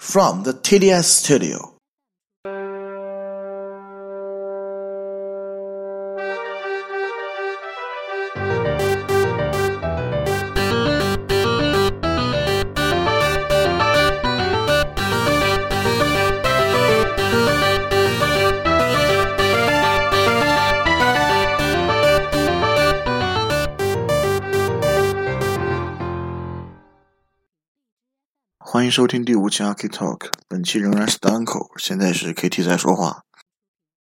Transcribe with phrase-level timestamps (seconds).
[0.00, 1.74] From the TDS studio.
[28.90, 33.22] “收听第五期 AK Talk，本期仍然是单口，现在是 KT 在说话。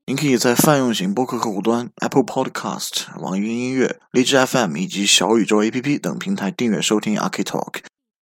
[0.05, 7.79] 您可以在泛用型播客客户端 Apple Podcast、网易云音乐、荔枝 FM 以及小宇宙 APP 等平台订阅收听 AK Talk，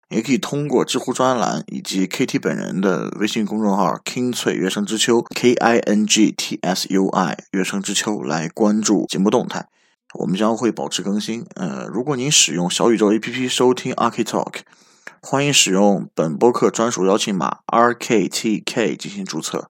[0.07, 9.67] 也可以通过知乎专栏以及 KT 本人的微信公众号 “King 翠乐声之秋 ”（K I N G T S U I） 乐声之秋来关注节目动态。
[10.13, 11.45] 我们将会保持更新。
[11.55, 14.59] 呃，如果您使用小宇宙 APP 收听 AK Talk。
[15.25, 19.69] 欢迎使用本播客专属邀请码 RKTK 进行注册。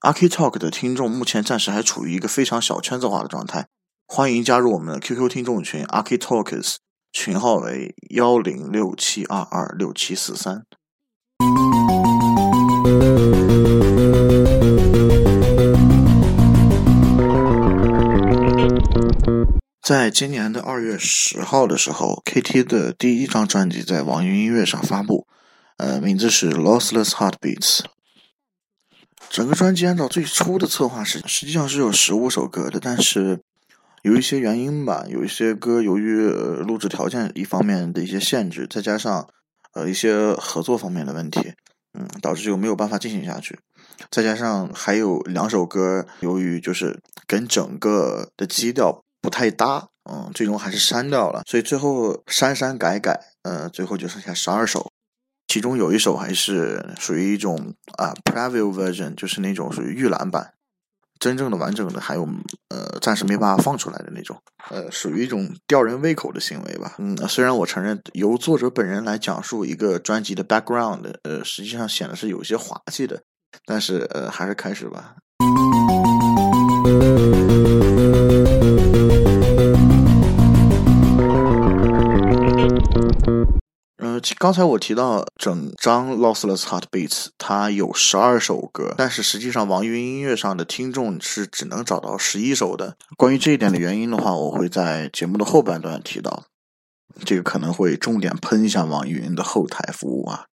[0.00, 3.68] ArkTalk 的听众目前暂时还处于一个非常小圈子化的状态，
[4.08, 6.78] 欢迎加入我们的 QQ 听众群 ArkTalkers，
[7.12, 10.66] 群号为幺零六七二二六七四三。
[19.90, 25.26] 在今年的二月十号的时候，KT 的第一张专辑在网易音乐上发布，
[25.78, 27.78] 呃，名字是《Lossless Heartbeats》。
[29.30, 33.40] 整个专辑按照最初的策划是，实际上是有十五首歌的，但是
[34.02, 39.28] 有一些原因吧，有一些歌由于录制条件一方面的一些限制，再加上
[39.72, 41.54] 呃一些合作方面的问题，
[41.98, 43.58] 嗯，导致就没有办法进行下去。
[44.08, 49.02] 再加上还有两首歌，由于就是跟整个的基调。
[49.20, 54.90] 不太搭，嗯，最终还是删掉了，所以最后删删改改，呃，最后就剩下十二首，
[55.48, 60.54] 其中有一首还是属于一种啊 preview version，就是那种属于预览版，
[61.18, 62.26] 真正的完整的还有
[62.70, 64.40] 呃暂时没办法放出来的那种，
[64.70, 73.22] 呃，属于一种吊人胃口的行为吧，嗯，虽然我承认由作者本人来讲述一个专辑的 background，呃，实际上显得是有些滑稽的，
[73.66, 75.16] 但是呃，还是开始吧。
[84.38, 87.08] 刚才我提到整张《Lossless Heartbeats》，
[87.38, 92.96] 它有十二首歌，但是实际上网易云音乐上的听众是只能找到十一首的。
[93.16, 96.44] 关于这一点的原因的话，我会在节目的后半段提到。
[97.24, 100.46] 这个可能会重点喷一下网易云的后台服务啊。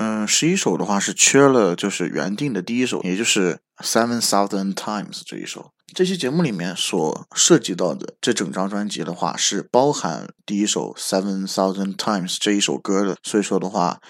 [0.00, 5.73] 嗯，十一首的话是缺了，就是原定的第一首，也就是《Seven Thousand Times》这一首。
[5.92, 13.16] 这期节目里面所涉及到的这整张专辑的话，是包含第一首《Seven Thousand Times》这一首歌的。
[13.22, 14.00] 所以说的话，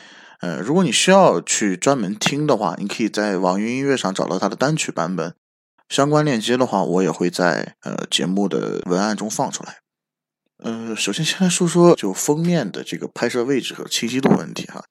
[0.40, 5.34] 呃，如果你需要去专门听的话，你可以在网易云音乐上找到它的单曲版本。
[5.90, 9.80] 相关链接的话，我也会在呃节目的文案中放出来。
[10.62, 14.82] 呃，首先先来说说就封面的这个拍摄位置和清晰度问题哈。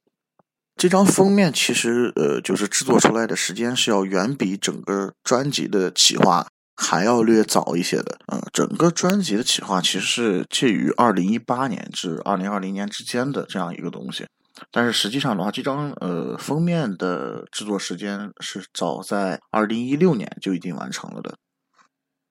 [0.75, 6.47] 这张封面其实呃就是制作出来的时间是要远比整个专辑的企划。
[6.75, 14.25] 还要略早一些的，嗯，整个专辑的企划其实是介于二零一八年至二零二零年之间的这样一个东西，
[14.71, 21.35] 但是实际上的话，这张呃封面的制作时间是早在二零一六年就已经完成了的。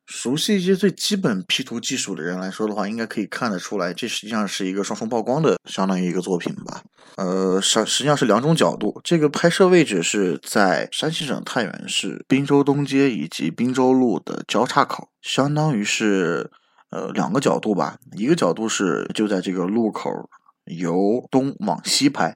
[0.06, 6.82] 熟悉一些最基本 P 图技术的人来说的话，应该可以看得出来，这实际上是一个双重曝光的，相当于一个作品吧。
[7.16, 9.00] 呃，实实际上是两种角度。
[9.04, 16.50] 这个拍摄位置是在山西省太原市滨州东街以及滨州路的交叉口，相当于是
[16.90, 17.96] 呃两个角度吧。
[18.16, 20.10] 一个角度是就在这个路口
[20.64, 22.34] 由东往西拍，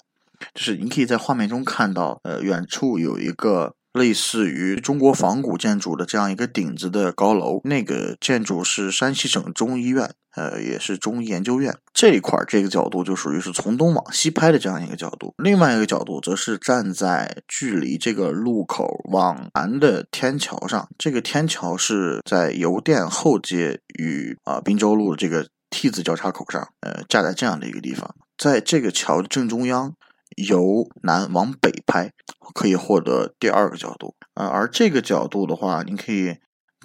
[0.55, 3.75] 就是你可以在画面中看到，呃，远处有一个。
[3.97, 15.35] 类似于中国仿古建筑的这样一个顶子的高楼，那个建筑是山西省中医院，呃，也是中医研究院这一块这个角度就属于是从东往西拍的这样一个角度。
[15.39, 29.95] 另外一个角度则是站在距离这个路口往南的天桥上，这个天桥是在邮电后街与啊滨州路这个 T 字交叉口上，呃，架在这样的一个地方，在这个桥正中央。
[30.37, 32.13] 由南往北拍，
[32.55, 34.15] 可以获得第二个角度。
[34.35, 36.37] 呃，而这个角度的话，你可以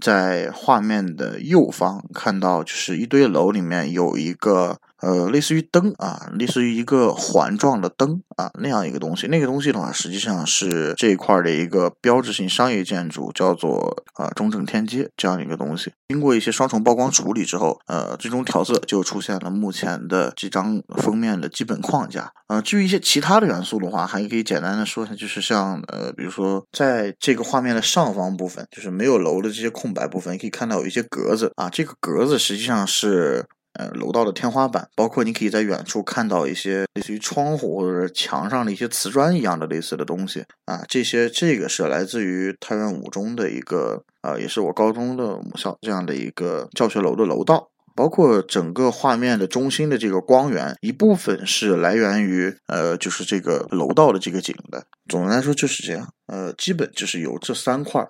[0.02, 9.28] 在画面的右方看到，就是一堆楼里面有一个呃，类似于灯啊，类似于一个环状的灯啊那样一个东西。
[9.28, 15.92] 那个东西的话，实际上是这一块的一个标志性商业建筑，叫做啊中正天街这样一个东西。
[16.10, 22.32] 经过一些双重曝光处理之后，呃，最终调色就出现了目前的这张封面的基本框架。
[22.48, 33.46] 呃，至于一些其他的元素的话，还可以简单的说一下，就是像呃，比如说在这个画面的上方部分，就是没有楼的这些空白部分，可以看到有一些格子啊，这个格子实际上是。
[33.74, 54.84] 呃，楼道的天花板，包括你可以在远处看到一些类似于窗户或者是墙上的一些瓷砖一样的类似的东西啊，这些这个是来自于太原五中的一个呃，也是我高中的母校这样的一个教学楼的楼道，包括整个画面的中心的这个光源，一部分是来源于呃，就是这个楼道的这个景的。
[55.08, 58.06] 总的来说就是这样，呃，基本就是由这三块。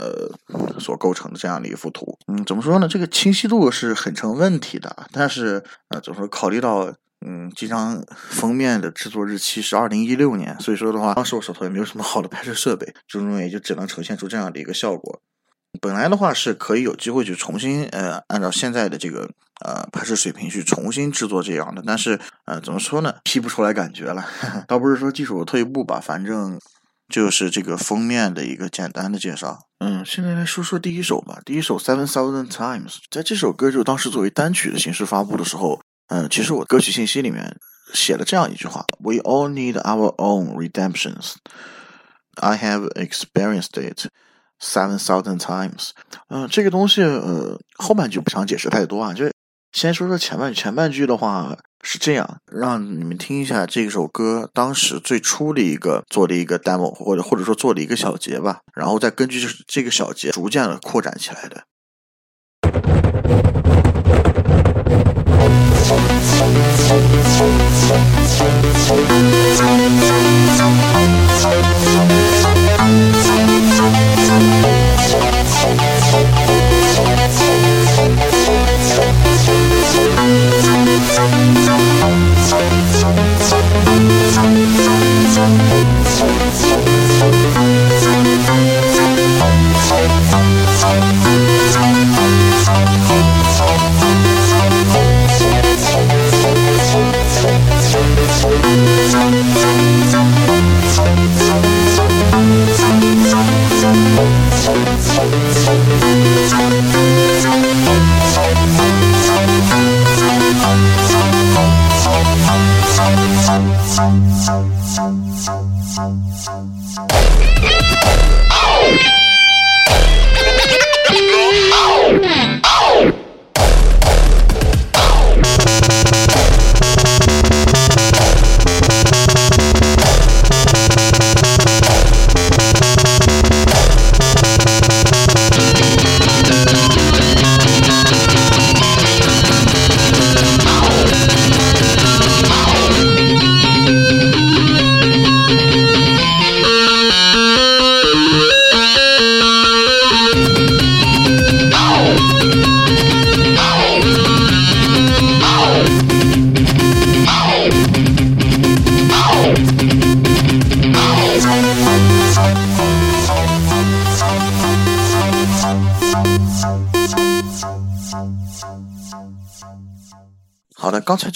[0.00, 2.88] 呃，所构成的这样的一幅图，嗯，怎么说呢？
[2.88, 6.26] 这个清晰度是很成问题的，但是呃，怎么说？
[6.26, 6.90] 考虑到
[7.26, 15.20] 嗯，这张封面的制作日期是二零一六年，所以说的话，当时我手头也没有什么好的拍摄设备，最终也就只能呈现出这样的一个效果。
[15.80, 19.28] 本来的话是可以有机会去重新呃，按照现在的这个
[19.64, 24.24] 呃拍摄水平去重新制作这样的，但是呃，怎么说呢？P 不出来感觉了，
[24.66, 26.58] 倒不是说技术退步吧，反正。
[27.10, 29.58] 就是这个封面的一个简单的介绍。
[29.80, 31.40] 嗯，现在来说说第一首吧。
[31.44, 37.54] 第一首 Seven Thousand Times，在这首歌就当时作为单曲的形式发布的时候，嗯，其实我歌曲信息里面
[37.92, 41.34] 写了这样一句话：We all need our own redemptions.
[42.36, 44.06] I have experienced it
[44.60, 45.90] seven thousand times。
[46.28, 49.30] 嗯，这个东西呃后半句不想解释太多啊，就
[49.72, 51.58] 先说说前半前半句的话。
[51.82, 61.64] 是这样，让你们听一下这首歌当时最初的一个做的一个 demo，或者或者说做的一个小节吧，然后再根据这个小节逐渐的扩展起来的。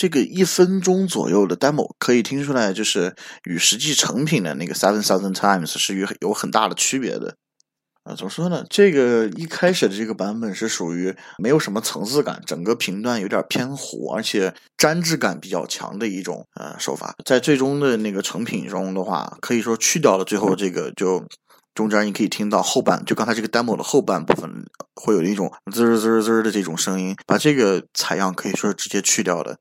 [0.04, 7.34] 这个一分钟左右的 demo 可以听出来，就是与实际成品的那个 seven thousand times 是有有很大的区别的。
[8.02, 8.62] 啊，怎么说呢？
[8.68, 17.14] 这个一开始的这个版本是属于没有什么层次感，整个频段有点偏糊，而且粘质感比较强的一种呃手法。
[17.24, 21.24] 在最终的那个成品中的话，可以说去掉了最后这个就。
[21.74, 24.64] 中间你可以听到后半，就刚才这个 demo 的后半部分
[24.94, 29.58] 会有一种滋滋滋的这种声音，把这个采样可以说是直接去掉的。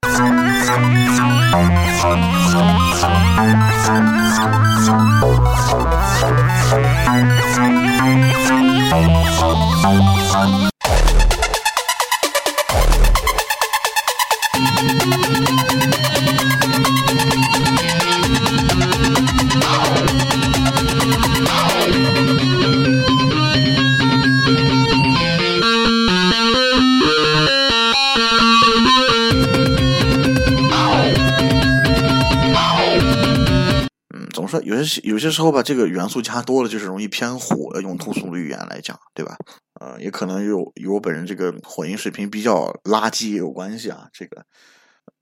[35.04, 37.74] 有些时候吧，这个元素加多了，就是容易偏虎。
[37.82, 39.38] 用通俗的语言来讲，对吧？
[39.80, 44.08] 呃，也可能有与我本人这个火音水平比较垃圾也有关系啊。
[44.13, 44.46] 这个，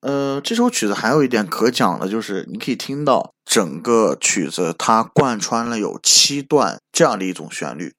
[0.01, 7.93] 呃，这首曲子还有一点可讲的，就是你可以听到整个曲子它贯穿了有七段这样的一种旋律。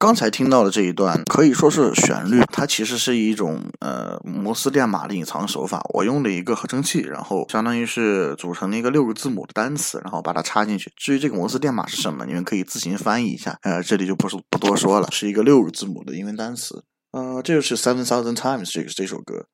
[0.00, 5.82] 刚才听到的这一段可以说是旋律，它其实是一种呃摩斯电码的隐藏手法。
[5.92, 10.90] 我用了一个合成器，然后相当于是组成了一个六个字母的单词，然后把它插进去。
[10.96, 13.58] 至于这个摩斯电码是什么，你们可以自行翻译一下。
[13.60, 16.82] 呃，这里就不是不多说了，是一个六个字母的英文单词。
[17.12, 19.48] 呃，这就是 Seven Thousand Times 这个这首歌。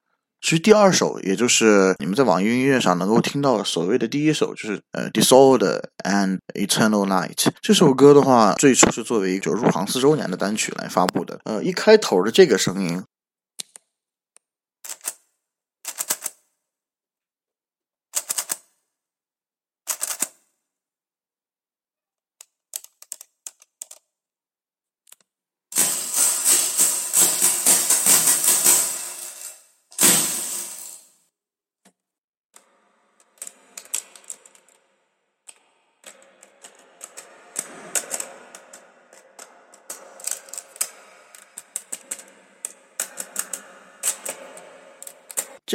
[0.47, 11.41] 其实第二首，也就是你们在网易音乐上能够听到所谓的第一首，就是呃《Disorder and Eternal Night》这首歌的话，最初是作为一个入行四周年的单曲来发布的。
[11.43, 13.03] 呃，一开头的这个声音。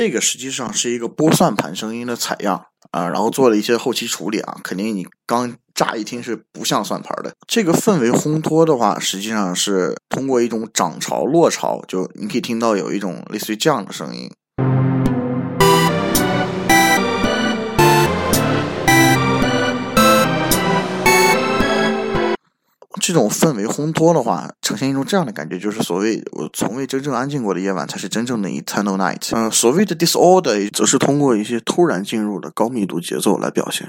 [0.02, 7.32] 这个实际上是一个拨算盘声音的采样啊，然后做了一些后期处理啊，肯定你刚乍一听是不像算盘的。
[7.48, 14.28] 这个氛围烘托的话，实际上是通过一种涨潮落潮，就你可以听到有一种类似于这样的声音。
[23.04, 29.30] 这种氛围烘托的话，呈现一种这样的感觉，就是所谓我从未真正安静过的夜晚，才是真正的 eternal night。
[29.32, 33.88] 嗯，所谓的 disorder，则是通过一些突然进入的高密度节奏来表现。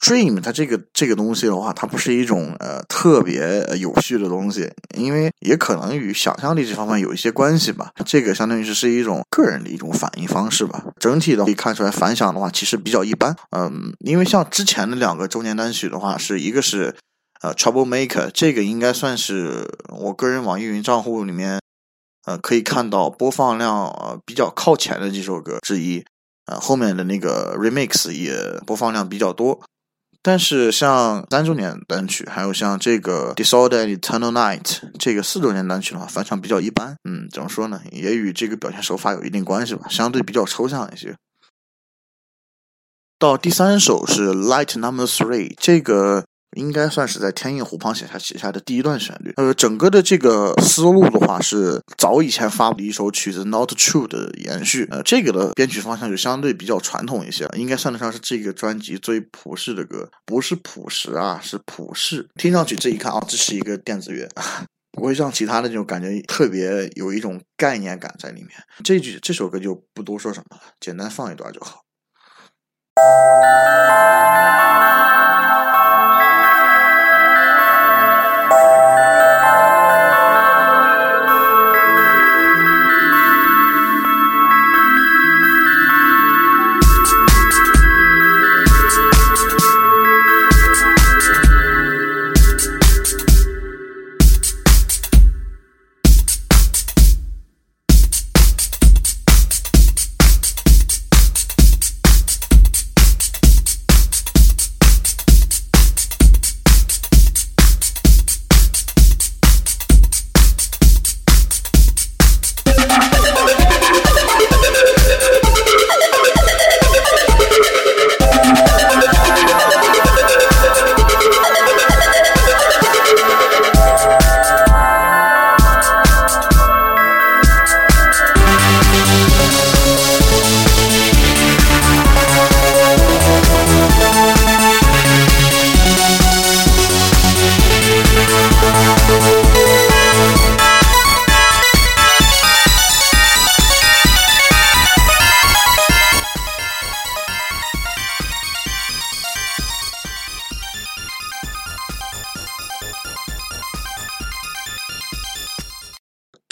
[0.00, 7.90] Dream，它这个这个东西的话，它不是一种呃特别有序的东西，因为也可能与想象力这方面有一些关系吧。
[8.04, 10.84] 这个相当于是是一种个人的一种反应方式吧。
[11.00, 13.34] 整体的可以看出来，反响的话其实比较一般。
[13.50, 16.94] 嗯，因为像之前的两个周年单曲的话，是一个是
[17.40, 21.58] 呃 Trouble Maker，这个应该算是我个人网易云账户里面
[22.26, 26.04] 呃可以看到播放量呃比较靠前的几首歌之一。
[26.44, 29.60] 呃，后面的那个 Remix 也播放量比较多。
[30.26, 36.96] 但是像三周年单曲，还有像这个 Disorder Eternal Night 这个四周年单曲的话，反响比较一般。
[37.04, 37.80] 嗯，怎么说呢？
[37.92, 41.14] 也与这个表现手法有一定关系吧，相对比较抽象一些。
[43.20, 46.24] 到第三首是 Light Number Three，这个。
[46.56, 49.32] 应该算是在天印湖旁写下写下的第一段旋律。
[49.36, 54.86] 呃，整个的这个思路的话，是早以前发布的一首曲子《Not True》的延续。
[54.90, 62.28] 呃，这个的编曲方向就相对比较传统一些，应该算得上是这个专辑最朴实的歌，不是朴实啊，是普世。
[62.36, 64.28] 听上去这一看啊，这是一个电子乐，
[64.92, 68.50] 不会像其他的这种感觉特别有一种概念感在里面。
[68.82, 71.82] 这句这首歌就不多说什么了，简单放一段就好。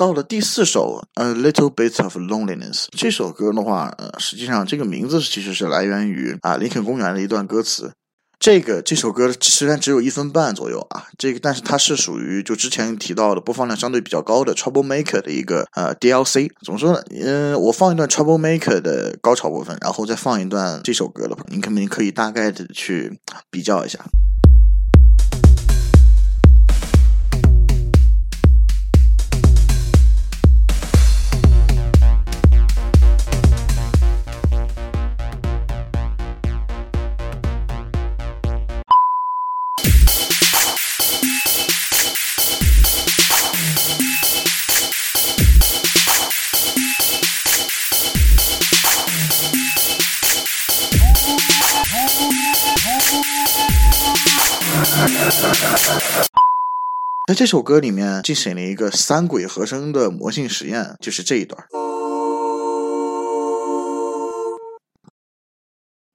[0.04, 7.90] 到了第四首，《A Little Bit of Loneliness》这首歌的话，呃，实际上这个名字其实是来源于啊林肯公园的一段歌词。
[8.38, 16.50] 这个这首歌虽然只有一分半左右啊，这个但是它是属于就之前提到的播放量相对比较高的 Trouble Maker 的一个呃 DLC。
[16.62, 17.02] 怎么说呢？
[17.10, 23.18] 嗯，我放一段 Trouble Maker 的高潮部分，然后再放一段这首歌的话，你肯定可以大概的去
[23.50, 23.98] 比较一下。
[57.26, 61.64] 在这首歌里面进行了一个三轨和声的魔性实验，就是这一段。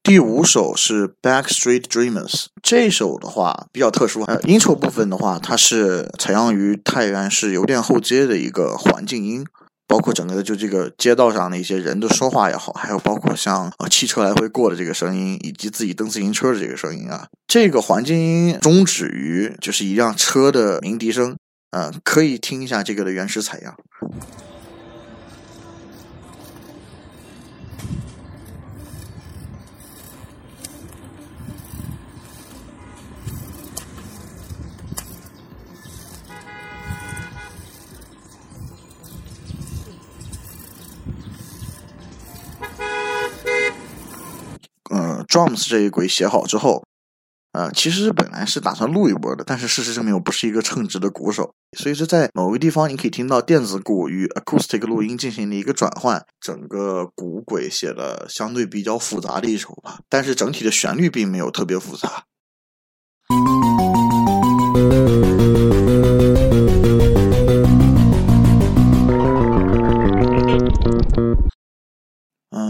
[0.04, 9.44] 第五首是《Backstreet Dreamers》，这首的话比较特殊，呃，intro 部分的话，它是采样于太原市邮电后街的一个环境音。
[9.90, 21.36] 包括整个的就这个街道上的一些人的说话也好，还有包括像呃汽车来回过的这个声音，以及自己蹬自行车的这个声音啊，这个环境音终止于就是一辆车的鸣笛声，
[21.72, 23.76] 嗯，可以听一下这个的原始采样。
[45.30, 46.84] Drums 这一轨写好之后，
[47.52, 62.24] 呃，其实本来是打算录一波的，但是事实证明我不是一个称职的鼓手，所以说在某个地方你可以听到电子鼓与 acoustic 录音进行了一个转换，整个鼓轨写的相对比较复杂的一首吧，但是整体的旋律并没有特别复杂。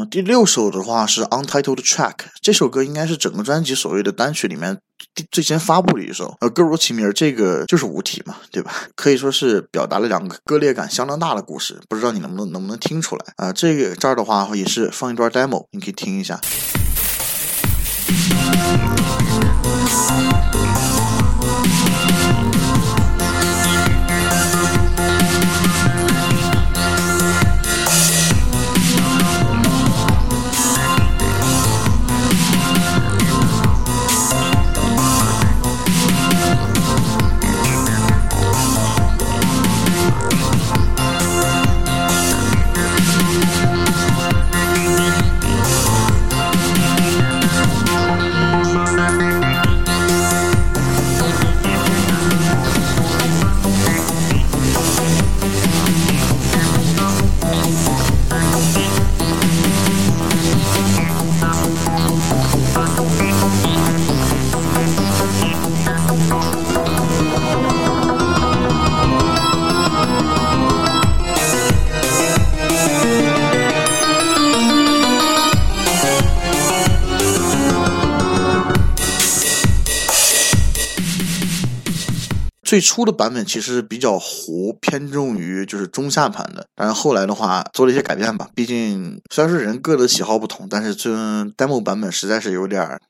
[0.09, 4.79] 第六首的话是 Untitled Track，这首歌应该是整个专辑所谓的单曲里面
[5.31, 6.35] 最先发布的一首。
[6.41, 8.73] 呃，歌如其名，这个就是无题嘛，对吧？
[8.95, 13.53] 可以说是表达了两个割裂感相当大的故事，不知道你能不能能不能听出来啊？
[13.53, 16.41] 这个这儿的话也是放一段 demo，你可以听一下。
[82.69, 86.67] 最初的版本其实比较糊，偏重于就是中下盘的。
[86.75, 91.09] 但是后来的话做了一些改变吧，毕竟虽然说人各的喜好不同，但是这
[91.57, 93.01] demo 版本实在是有点儿，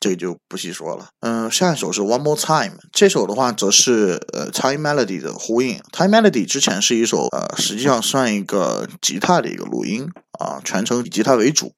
[0.00, 1.10] 这个就不细说了。
[1.20, 5.80] 嗯，下一首是 One More Time，这首的话则是呃 Time Melody 的呼应。
[5.92, 10.08] Time Melody 之前是一首呃实际上算一个吉他的一个录音
[10.40, 11.72] 啊，全程以吉他为主。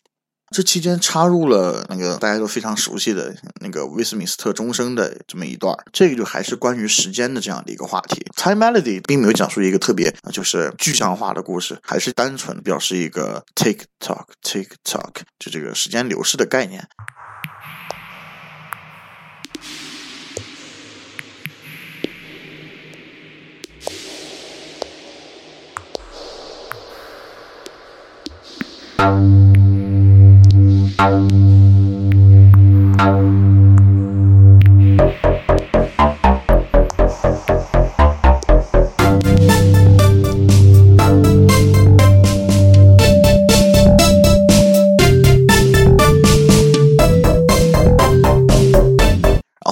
[0.51, 8.27] 这期间插入了那个大家都非常熟悉的那个威斯敏斯特钟声的这么一段，这个就还是关于时间的这样的一个话题。
[8.35, 16.89] Time Melody 并没有讲述一个特别就是具象化的故事，还是单纯表示一个 Tick Tock Tick Tock 就这个时间流逝的概念。
[30.99, 31.07] 然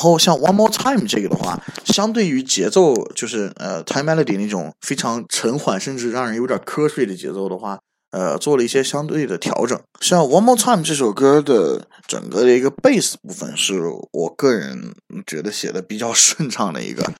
[0.00, 7.80] 后像 One More Time 这个的话，相对于节奏，就是呃 Time Melody 那种非常沉缓，甚至让人有点瞌睡的节奏的话。
[8.16, 9.78] 呃，做了一些相对的调整。
[10.00, 14.94] 像《One More Time》这首歌的整个的一个贝斯部分，是我个人
[15.26, 17.12] 觉得写的比较 顺畅的一个。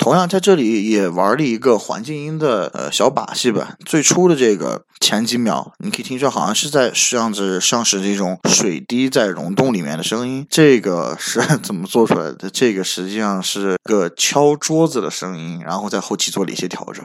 [0.00, 3.76] 同样在这里也玩了一个环境音的呃小把戏吧。
[3.84, 10.44] 最初的这个前几秒，你可以听出好像是在像是像是这种水滴在溶洞里面的声音。
[10.50, 12.50] 这个 是怎么做出来的？
[12.50, 17.04] 这个实际上是个敲桌子的声音，然后在后期做了一些调整。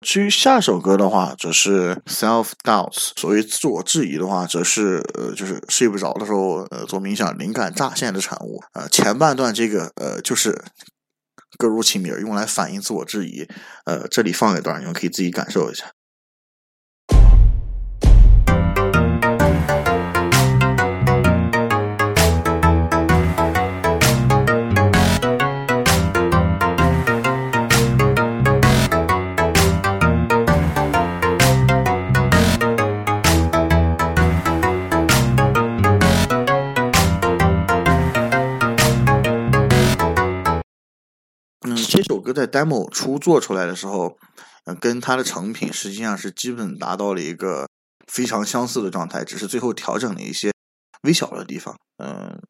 [0.00, 8.60] 至于下首歌的话，则是 self doubts，所谓自我质疑的话，则是呃就是睡不着的时候呃做冥想灵感乍现的产物。
[8.72, 10.64] 呃前半段这个呃就是。
[11.58, 13.46] 歌如其名，用来反映自我质疑。
[13.84, 15.90] 呃，这里放一段，你们可以自己感受一下。
[41.90, 44.16] 这首歌在 demo 初做出来的时候，
[44.64, 47.66] 嗯，跟它的成品实际上是基本达到了一个
[48.06, 50.52] 非常相似的状态，只是最后调整了一些
[51.02, 51.74] 微小的地方。
[51.98, 52.40] 嗯，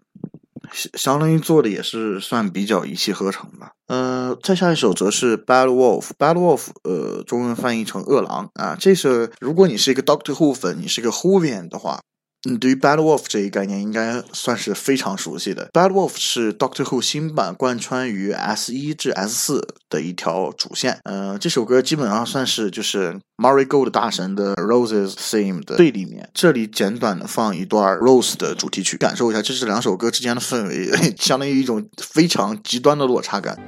[0.74, 3.72] 相相当于做的也是算比较一气呵成吧。
[3.86, 8.76] 呃，再下一首则是 Bad Wolf，Bad Wolf，呃，中文翻译成恶狼啊。
[8.78, 12.00] 这是如果你是一个 Doctor Who 粉，你是个 Whovian 的话。
[12.48, 15.68] 嗯，对于 Bad Wolf 这一概念，应该算是非常熟悉的。
[15.74, 20.98] Bad Wolf 是 Doctor Who 新版贯穿于 S 一至 S 四的一条主线。
[21.04, 26.30] 嗯，这首歌基本上算是就是 Mary Gold 大神的 Roses Theme 的对立面。
[26.32, 33.58] 这里简短的放一段 Rose 的主题曲，感受一下这是两首歌之间的氛围， 相当于一种非常极端的落差感。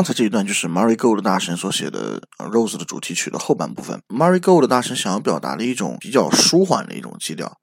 [0.00, 2.18] 刚才这一段就是 Mary Gold 大神所写的
[2.50, 4.00] 《Rose》的主题曲的后半部分。
[4.08, 7.58] Mary Gold 大神想要表达的一种比较舒缓的一种基调，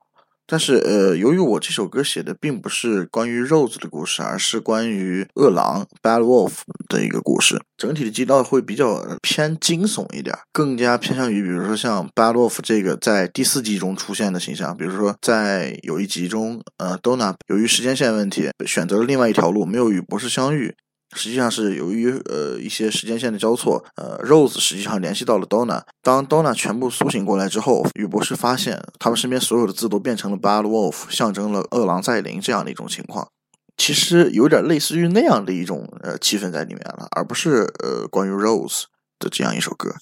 [0.45, 20.75] 但是呃，由于我这首歌写的并不是关于 Rose 的故事，而是关于恶狼 Bad Wolf 的一个故事，整体的基调会比较偏惊悚一点，更加偏向于比如说像 Bad Wolf 这个在第四季中出现的形象，比如说在有一集中，呃，Donna 由于时间线问题选择了另外一条路，没有与博士相遇。
[21.15, 25.81] 实际上是由于呃一些时间线的交错，呃，Rose 实际上联系到了 Donna。
[26.01, 33.29] 当 Donna 全部苏醒过来之后，雨博士发现他们身边所有的字都变成了 Bad Wolf，象征了恶狼在临这样的一种情况。
[33.77, 38.83] 其实有点类似于那样的一种呃气氛在里面了，而不是呃关于 Rose
[39.19, 39.93] 的这样一首歌。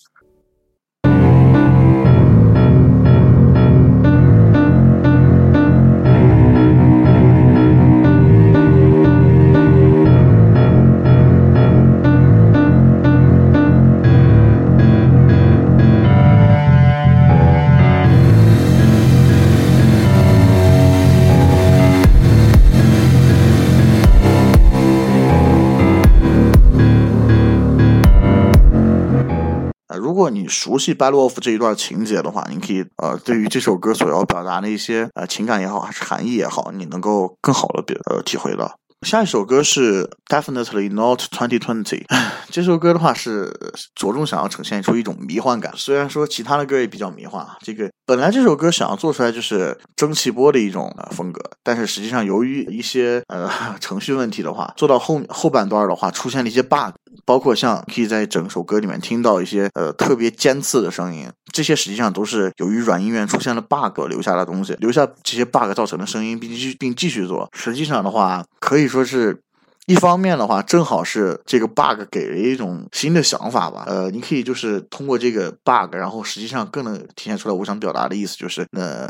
[30.48, 38.80] 熟悉《Bad Wolf》这一段情节的话，你可以呃，对于这首歌所要表达的一些呃情感也好，还是含义也好，你能够更好的表呃体会到。
[39.02, 42.06] 下一首歌是 Definitely Not 2020，
[42.50, 43.54] 这首歌的话是
[43.94, 45.72] 着重想要呈现出一种迷幻感。
[45.76, 53.48] 虽然说其他的歌也比较迷幻啊，这个本来这首歌想要做出来就是蒸汽波的一种风格，但是实际上由于一些呃
[53.80, 67.49] 程序问题的话，做到后后半段的话出现了一些 bug，包括像可以在整首歌里面听到一些呃特别尖刺的声音，这些实际上都是由于软音源出现了 bug 留下的东西，留下这些 bug 造成的声音，并继续并继续做。
[67.54, 69.06] 实际上的话，可以说。
[69.06, 69.39] 是
[69.86, 73.84] 一方面的话，正好是这个 bug 给了一种新的想法吧。
[73.86, 79.08] 呃，你可以就是通过这个 bug，然后实际上更能体现出来我想表达的意思，就是呃。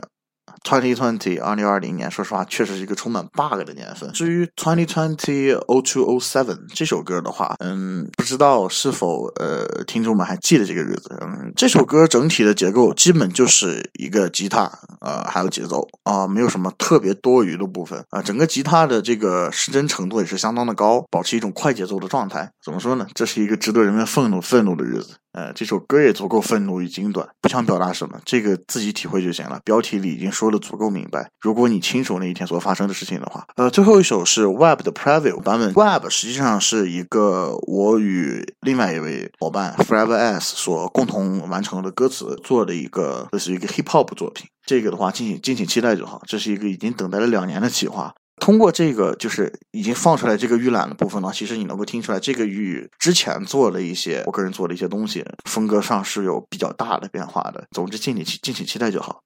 [0.63, 4.12] Twenty twenty 二零二零年，说实话，确实是一个充满 bug 的年份。
[4.13, 11.15] 至于 Twenty twenty o two o seven 这首歌的话，嗯，不知道是否呃听众们还记得这个日子？
[11.21, 18.21] 嗯，这首歌整体的结构基本就是一个吉他，呃，还有节奏啊，没有什么特别多余的部分啊。
[18.21, 22.49] 整个吉他的这个失真程度也是相当的高，保持一种快节奏的状态。
[22.63, 23.05] 怎么说呢？
[23.13, 25.15] 这是一个值得人们愤怒愤怒的日子。
[25.36, 29.60] 呃，这首歌也足够愤怒与精短，不想表达什么，这个自己体会就行了。
[29.65, 31.30] 标题里已经说的足够明白。
[31.41, 35.74] 如果你清楚那一天所发生的事情的话，呃，最后一首是 Web 的 Preview 版本。
[35.74, 44.48] Web 实际上是一个我与另外一位伙伴 Forever S 所共同完成的歌词做的一个，这是一个 Hip Hop 作品。
[44.65, 46.21] 这个的话，敬请敬请期待就好。
[46.26, 48.13] 这是一个已经等待了两年的企划。
[48.45, 57.65] 通过这个，就是已经放出来这个预览的部分呢，其实你能够听出来，这个与之前做的一些我个人做的一些东西风格上是有比较大的变化的。
[57.71, 59.24] 总之，敬请期敬请期待就好。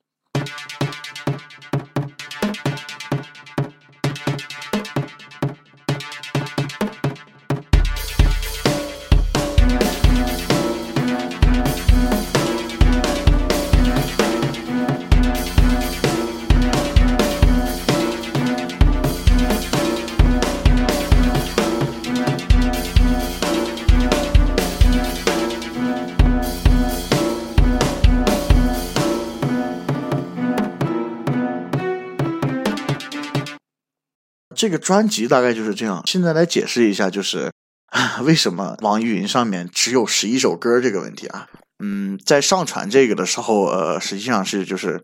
[34.60, 36.04] 这个专辑大概就是这样。
[36.06, 37.50] 现在来解释一下，就是
[38.24, 41.48] 为什么网易云上面只有十一首歌这个问题啊。
[41.82, 45.02] 嗯，在上传这个的时候，呃，实际上是就是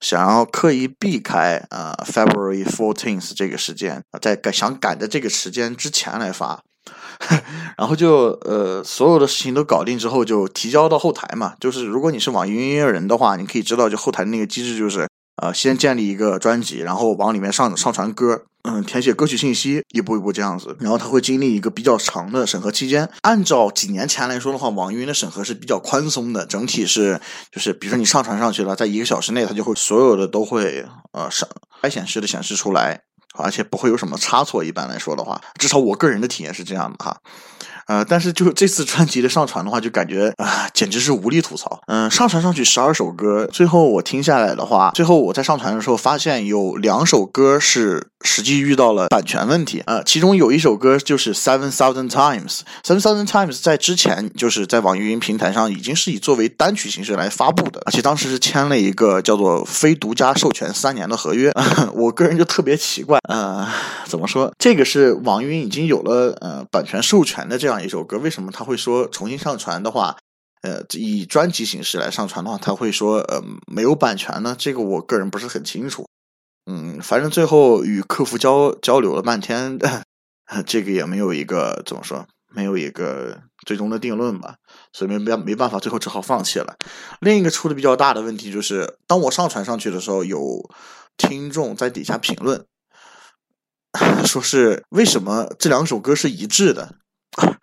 [0.00, 6.60] 想要刻意避开呃 February fourteenth 这个时间，在赶想赶在这个时间之前来发，
[7.78, 11.54] 然后就呃所有的事情都搞定之后，就提交到后台嘛。
[11.60, 15.06] 就是如果你是网易云音乐人的话，你可以知道，就后台那个机制就是。
[15.40, 23.08] 呃，先建立一个专辑，然后往里面上上传歌，嗯，填写歌曲信息，一步一步这样子，然后它会经历一个比较长的审核期间。
[23.22, 27.20] 按照几年前来说的话，网易云的审核是比较宽松的，整体是
[27.52, 31.48] 就是，比如说你上传上去了，在一个小时内，它就会所有的都会呃上
[31.80, 33.00] 该显示的显示出来，
[33.34, 34.64] 而且不会有什么差错。
[34.64, 37.16] 一般来说的话，至少我个人的体验是这样的哈。
[37.88, 41.80] 呃，但是就这次专辑的上传的话，就感觉啊，简直是无力吐槽。
[41.86, 49.82] 嗯，上传上去十二首歌，最后我听下来的话，最后我在上传的时候发现有两首歌是实际遇到了版权问题。
[49.86, 61.50] 呃，其中有一首歌就是 Seven Thousand Times，Seven Thousand Times 在之前就是在网易云平台上已经是以作为单曲形式来发布的，而且当时是签了一个叫做非独家授权三年的合约。
[61.96, 63.66] 我个人就特别奇怪，呃，
[64.04, 64.52] 怎么说？
[64.58, 67.77] 这个是网易云已经有了呃版权授权的这样。
[67.82, 70.16] 一首歌为什么他会说重新上传的话，
[70.62, 74.56] 呃，以专辑形式来上传的话，他会说呃没有版权呢？
[74.58, 76.06] 这个我个人不是很清楚。
[76.66, 79.78] 嗯，反正最后与客服交交流了半天，
[80.66, 84.56] 这个也没有一个怎么说，没有一个最终的定论吧，
[84.92, 86.76] 所以没没没办法，最后只好放弃了。
[87.20, 90.68] 另一个出的比较大的问题就是，当我上传上去的时候，有
[91.16, 92.66] 听众在底下评论，
[94.26, 96.96] 说是为什么这两首歌是一致的。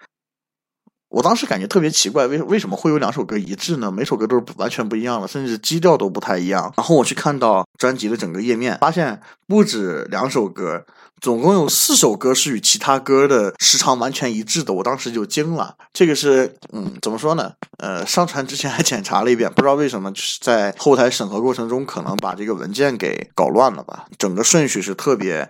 [1.10, 3.90] 我当时感觉特别奇怪，为为什么会有两首歌一致呢？
[3.90, 6.74] 每首歌都是完全不一样的，甚至基调都不太一样。
[6.76, 10.86] 然后我去看到专辑的整个页面，发现不止两首歌，
[11.22, 14.74] 总共有四首歌是与其他歌的时长完全一致的。
[14.74, 15.78] 我当时就惊了。
[15.94, 17.54] 这个是，嗯，怎么说呢？
[17.78, 24.06] 呃，上传之前还检查了一遍，不知道为什么就是在后台审核过程中可能把这个文件给搞乱了吧？
[24.18, 25.50] 整个顺序是特别，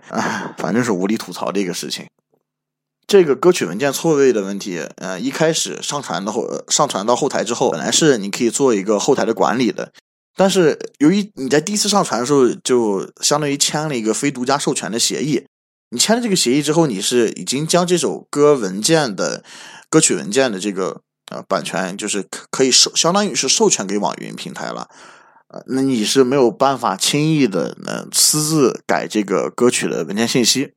[0.58, 2.06] 反正是无力吐槽的一个事情。
[3.06, 9.92] 这个歌曲文件错位的问题，呃，一开始上传的后上传到后台之后，本来是你可以做一个后台的管理的，
[10.34, 15.46] 但是由于你在第一次上传的时候就相当于签了一个非独家授权的协议，
[15.90, 19.44] 你签了这个协议之后，你是已经将这首歌文件的
[19.88, 24.88] 歌曲文件的这个呃版权，就是可以授相当于是授权给网云平台了，
[25.46, 30.72] 呃，那你是没有办法轻易的呃私自改这个歌曲的文件信息。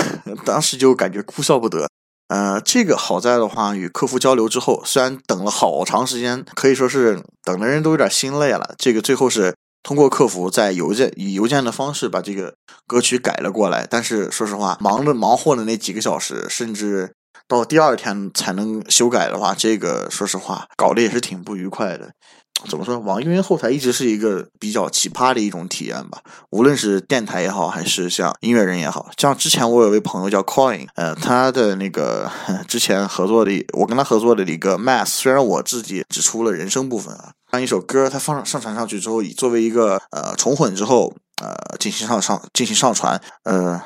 [0.44, 1.88] 当时就感觉哭笑不得。
[2.28, 8.74] 呃，这个好在的话，与客服交流之后，虽然等了好长时间，可以说是等的人都有点心累了。
[8.78, 12.54] 这个最后是通过客服在邮件以邮件的方式把这个
[12.86, 13.86] 歌曲改了过来。
[13.88, 17.12] 但是说实话，忙着忙活的那几个小时，甚至
[17.46, 22.12] 到第二天才能修改的话，这个说实话搞得也是挺不愉快的。
[22.70, 22.98] 怎么说？
[23.00, 26.22] 网易云后台一直是一个比较奇葩的一种体验吧。
[26.50, 32.30] 无论是电台也好，还是像音乐人也好，像之前我有位朋友叫 Coin，呃，他的那个
[32.66, 41.12] 之前合作的，我跟他合作的一个 Mass，虽然我自己只出了人声部分啊，当一首歌他放上传上去之后，以作为一个呃重混之后
[41.42, 43.82] 呃进行上上进行上传，呃，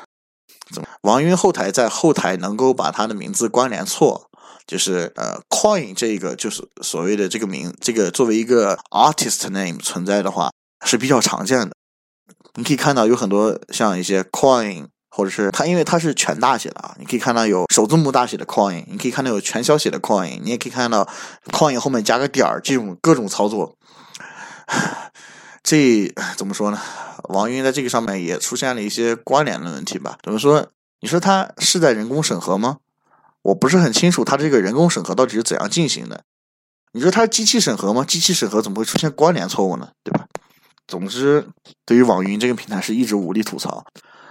[0.73, 0.87] 怎么？
[1.01, 4.28] 网易云后台在后台能够把他的名字关联错。
[4.69, 10.51] 就是呃，coin 这个就是所谓的这个名，这个作为一个 artist name 存在的话
[10.85, 11.71] 是比较常见的。
[12.53, 21.09] 你可以看到有很多像一些 coin，或者是它，因为它是全大写的啊，你可以看到有首字母大写的 coin，你可以看到有全小写的 coin，你也可以看到
[21.47, 23.75] coin 后面加个点儿，这种各种操作，
[25.63, 26.79] 这怎么说呢？
[27.29, 30.19] 王云在这个上面也出现了一些关联的问题吧？
[30.21, 30.67] 怎么说？
[30.99, 32.77] 你说它是在人工审核吗？
[33.41, 36.23] 我不是很清楚它这个人工审核到底是怎样进行的。
[36.91, 38.03] 你说它机器审核吗？
[38.03, 39.89] 机器审核怎么会出现关联错误呢？
[40.03, 40.25] 对吧？
[40.87, 41.47] 总之，
[41.85, 43.85] 对于网云这个平台是一直无力吐槽。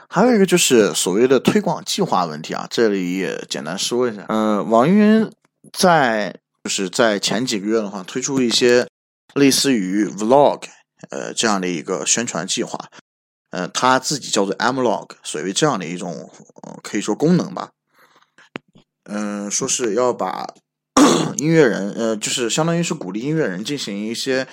[0.09, 4.25] 还有一个就是所谓的推广计划问题啊，这里也简单说一下。
[4.29, 5.31] 嗯，网易云
[5.73, 8.89] 在就是在前几个月的话，推出一些
[9.35, 10.63] 类似于 vlog
[11.11, 12.77] 呃这样的一个宣传计划。
[13.51, 16.29] 嗯，它自己叫做 mlog，所谓这样的一种
[16.83, 17.71] 可以说功能吧。
[19.09, 20.47] 嗯，说是要把
[21.39, 24.47] 音乐人，呃，就是相当于是鼓励音乐人进行一些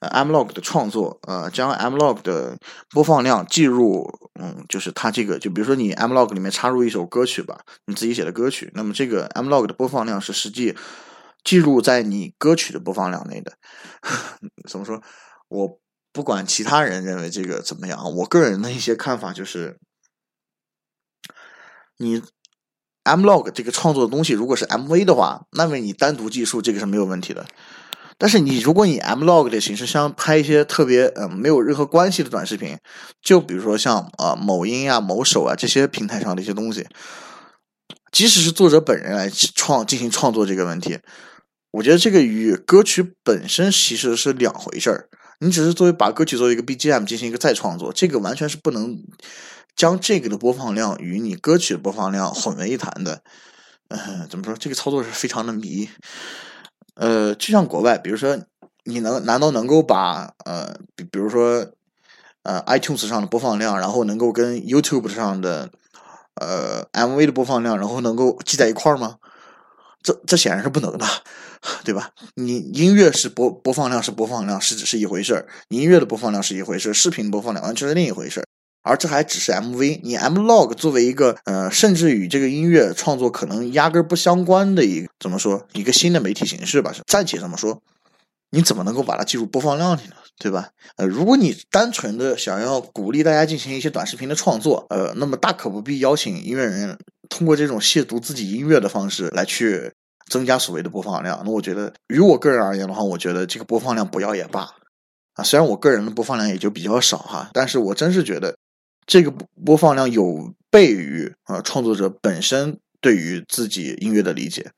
[0.00, 2.56] 呃，Mlog 的创作，呃，将 M log 的
[2.90, 10.74] 播放量计入，嗯，就是它这个，就比如说你 M log 里面插入一首歌曲吧，你自己写的歌曲，那么这个 M log 的播放量是实际
[11.44, 13.52] 计入在你歌曲的播放量内的。
[14.68, 15.00] 怎么说？
[15.48, 15.78] 我
[16.12, 19.78] 不管其他人认为这个怎么样，我个人的一些看法就是，
[21.98, 22.22] 你。
[23.10, 27.44] M log 这个创作的东西，如果是 MV 的话，那么你单独计数这个是没有问题的。
[28.16, 32.76] 但是你如果以 M log 的形式，像拍一些特别嗯没有任何关系的短视频，
[33.20, 36.86] 就比如说像呃某音啊、某手啊这些平台上的一些东西，
[38.12, 40.98] 即使是作者本人来创进行创作这个问题，
[41.72, 45.08] 我觉得这个与歌曲本身其实是两回事儿。
[45.42, 48.98] 你只是作为把歌曲作为一个 BGM 进行一个再创作，这个完全是不能。
[49.76, 53.22] 将这个的播放量与你歌曲的播放量混为一谈的，
[53.88, 54.54] 嗯，怎么说？
[54.54, 55.88] 这个操作是非常的迷。
[56.94, 58.38] 呃，就像国外，比如说，
[58.84, 61.66] 你能难道能够把呃，比比如说，
[62.42, 65.70] 呃，iTunes 上的播放量，然后能够跟 YouTube 上的
[66.34, 69.16] 呃 MV 的播放量，然后能够记在一块儿吗？
[70.02, 71.06] 这这显然是不能的，
[71.84, 72.10] 对吧？
[72.34, 78.46] 你音乐是播播放量是播放量是是一回事儿，音乐的播放量是一回事儿，视频播放量完全是另一回事儿。
[78.82, 87.82] 而这还只是 MV，你 M log 作为一个呃，甚至与这个音乐创作可能压根不相关的一个怎么说一个新的媒体形式吧，暂且这么说，
[88.50, 90.14] 你怎么能够把它计入播放量里呢？
[90.38, 90.70] 对吧？
[90.96, 96.96] 呃，如果你单纯的想要鼓励大家进行一些短视频的创作，呃，那么大可不必邀请音乐人
[97.28, 99.92] 通过这种亵渎自己音乐的方式来去
[100.30, 101.42] 增加所谓的播放量。
[101.44, 104.70] 那我觉得，于我个人而言的话，我觉得这个播放量不要也罢
[105.34, 105.44] 啊。
[105.44, 108.56] 虽然我个人的播放量也就比较少哈，但是我真是觉得。
[109.06, 109.30] 这个
[109.64, 114.70] 播放量有悖于啊创作者本身对于自己音乐的理解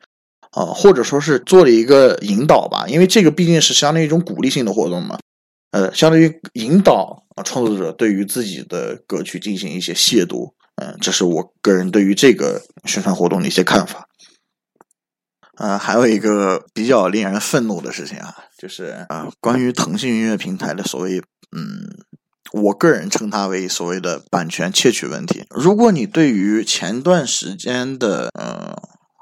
[0.53, 5.19] 啊，或者说是做了一个引导吧，因为这个毕竟是相当于一种鼓励性的活动嘛，
[5.71, 14.09] 呃，相当于引导啊创作者对于自己的歌曲进行一些亵渎，嗯，这是我个人对于这个宣传活动的一些看法。
[15.57, 21.19] 呃，还有一个比较令人愤怒的事情啊，就是啊，关于腾讯音乐平台的所谓
[21.55, 22.05] 嗯。
[22.53, 25.45] 我个人称它为所谓的版权窃取问题。
[25.51, 28.77] 如果你对于前段时间的呃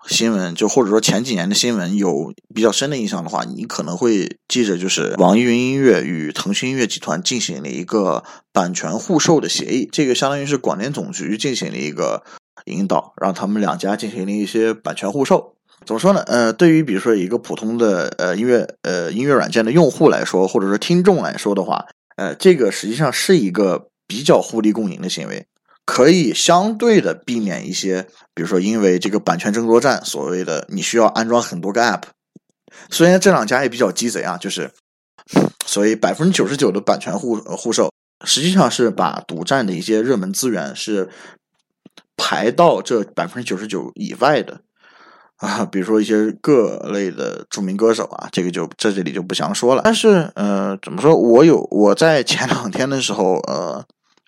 [0.08, 9.88] 新闻，就或者说前几年的新闻有比较深的印象的话，你可能会记着，就是网易云音乐与腾讯音乐集团进行了一个版权互授的协议。
[9.92, 12.24] 这个相当于是广电总局进行了一个
[12.64, 15.54] 引导，让他们两家进行了一些版权互授。
[15.86, 16.20] 怎么说呢？
[16.26, 21.86] 呃，对于比如说一个普通的呃音乐呃音乐软件的用户来说，或者说听众来说的话。
[22.20, 25.46] 呃，这个实际上是一个比较互利共赢的行为，
[25.86, 32.02] 可以相对的避免一些，比如说因为这个版权争夺战，所谓的你需要安装很多个 app。
[32.90, 34.70] 虽然这两家也比较鸡贼啊，就是
[35.64, 37.90] 所以百分之九十九的版权互互授，
[38.26, 41.08] 实际上是把独占的一些热门资源是
[42.18, 44.60] 排到这百分之九十九以外的
[45.40, 49.82] 啊，比如说一些各类的著名歌手啊，这个就在这里就不详说了。
[49.84, 51.14] 但是呃，怎么说？
[51.14, 53.84] 我有我在前两天的时候呃。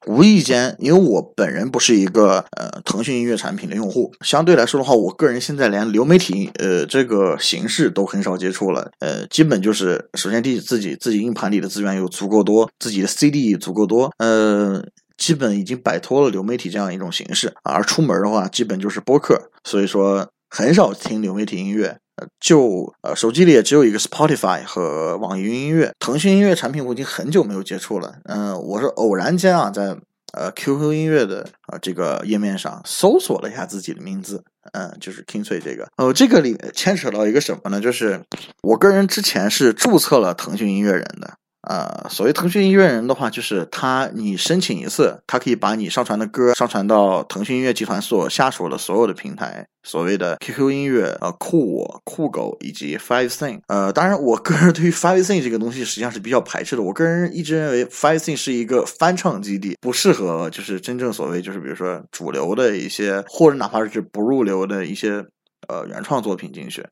[0.08, 8.90] 无意间，因为我本人不是一个呃腾讯音乐产品的用户，相对来说的话，我个人现在连流媒体呃这个形式都很少接触了。
[8.98, 14.84] 呃，基本就是首先第自己自己硬盘里的资源有足够多，自己的 CD 足够多，呃，
[15.16, 17.54] 基本已经摆脱了流媒体这样一种形式。
[17.62, 21.96] 而出门的话，基本就是播客，所以说很少听流媒体音乐。
[22.38, 28.16] 就呃，手机里也只有一个 Spotify 和网易云音乐，腾讯音乐产品我已经很久没有接触了。
[28.24, 29.96] 嗯，我是偶然间啊，在
[30.34, 35.88] 呃 QQ 音乐的啊这个页面上搜索了一下自己的名字，嗯，就是 King 翠这个。
[35.96, 37.80] 哦，这个里牵扯到一个什么呢？
[37.80, 38.20] 就是
[38.62, 41.32] 我个人之前是注册了腾讯音乐人的。
[41.68, 53.60] 呃，所谓腾讯音乐人的话，就是他你申请一次，他可以把你上传的歌上传到腾讯音乐集团所下属的所有的平台，所谓的 QQ 音乐、呃酷我、酷狗以及 Five Thing。
[53.68, 56.82] 呃，当然，我个人 对于 Five Thing 这个东西实际上是比较排斥的。
[56.82, 65.24] 我个人一直认为 Five Thing 是一个翻唱基地，不适合就是真正所谓就是比如说主流的一些，或者哪怕是不入流的一些
[65.68, 66.84] 呃原创作品进去。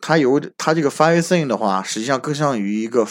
[0.00, 3.06] 它有它这个 Five Thing 的话，实际上更像于一个。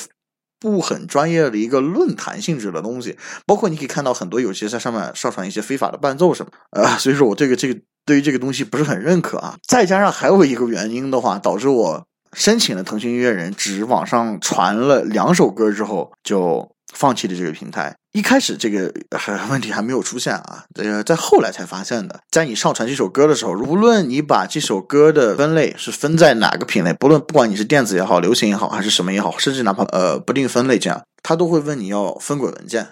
[0.63, 9.57] 不很专业的一个论坛性质的东西，包括你可以看到很多有些在上面上传一些非法的伴奏什么，呃， 所以说我这个这个对于这个东西不是很认可啊。
[9.67, 16.72] 再加上还有一个原因的话，导致我申请了腾讯音乐人，只网上传了两首歌之后就。
[16.93, 18.93] 放弃了这个平台，一开始这个
[19.49, 22.21] 问题还没有出现啊，这个在后来才发现的。
[22.31, 32.87] 在你上传这首歌的时候，无论你把这首歌的分类是分在哪个品类，不论不管你是电子也好，流行也好，还是什么也好，甚至哪怕呃不定分类这样，他都会问你要分轨文件。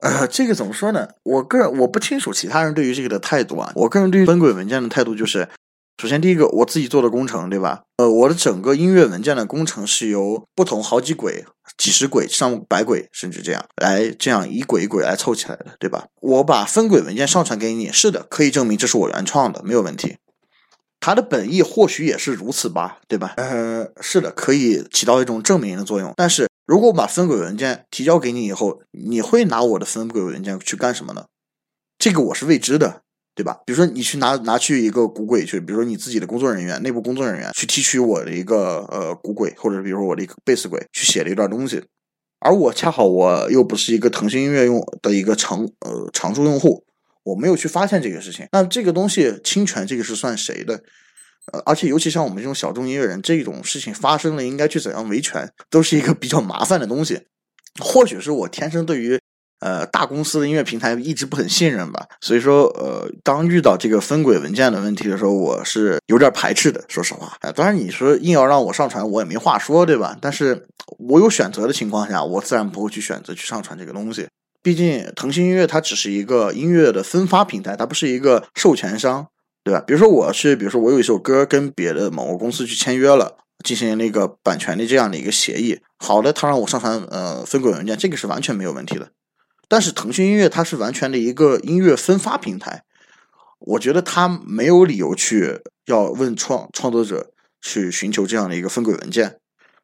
[0.00, 1.08] 呃，这个怎么说呢？
[1.22, 3.72] 我个人我不清楚其他人对于这个的态度啊。
[3.74, 5.48] 我个人对于分轨文件的态度就是。
[6.00, 7.82] 首先，第一个我自己做的工程，对吧？
[7.96, 11.44] 呃，我的整个音乐文件的工程是由不同好几轨、
[11.78, 16.08] 几十轨、上百轨，甚至这样来这样一轨一轨来凑起来的，对吧？
[16.20, 20.18] 我把分轨文件上传给你，是的，可以证明这是我原创的，没有问题。
[21.00, 23.34] 它的本意或许也是如此吧，对吧？
[23.36, 26.12] 呃，是的，可以起到一种证明的作用。
[26.16, 31.26] 但是如果我把分轨文件提交给你以后，你会拿我的分轨文件去干什么呢？
[31.96, 33.02] 这个我是未知的。
[33.38, 33.56] 对吧？
[33.64, 41.80] 比如说你去拿拿去一个骨轨去，比如说你自己的工作人员、内部工作人员去提取我的一个呃骨轨，或者比如说我的一个贝斯轨去写了一段东西，
[42.40, 46.82] 而我恰好我又不是一个腾讯音乐用的一个常呃常驻用户，
[47.22, 50.82] 我没有去发现这个事情，那这个东西侵权这个是算谁的？
[51.52, 57.20] 呃，而且尤其像我们这种小众音乐人，这种事情发生了应该去怎样维权，都是一个比较麻烦的东西。
[57.78, 59.20] 或许是我天生对于。
[59.60, 67.36] 呃，大公司的音乐平台一直不很信任吧，所以说，呃，当遇到这个分轨文件的问题的时候，我是有点排斥的，说实话。
[67.56, 70.16] 当然你说硬要让我上传，我也没话说，对吧？
[70.20, 70.66] 但是
[70.98, 74.28] 我有选择的情况下，我自然不会去选择去上传这个东西。
[74.62, 79.26] 毕竟腾讯音乐它只是一个音乐的分发平台，它不是一个授权商，
[79.64, 79.80] 对吧？
[79.80, 89.08] 比如说我是，比如说我有一首歌跟别的某个公司去签约了，进行那个版权的这样的一个协议，好的，他让我上传呃分轨文件，这个是完全没有问题的。
[89.68, 92.82] 但是腾讯音乐它是完全的一个音乐分发平台，
[93.58, 99.38] 我觉得它没有理由去要问创创作者去寻求这样的一个分轨文件，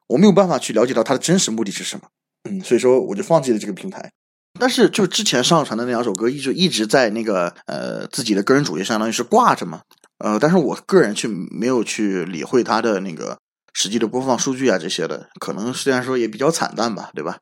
[0.09, 2.09] 我没有办法去了解到它的真实目的是什么，
[2.49, 4.11] 嗯，所以说我就放弃了这个平台。
[4.59, 9.83] 但是就之前上传的那两首歌，一直一直在那个呃自己的个人主页，相当于是挂着嘛，
[10.19, 13.37] 呃，但是我个人去没有去理会它的那个
[13.73, 17.39] 实际的播放数据啊这些的，可能虽然说也比较惨淡吧，对吧？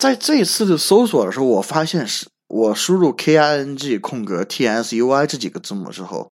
[0.00, 6.30] 在这一次的搜索的时候，我发现是我输入 K I N G 空格 T S U I 这几个字母之后，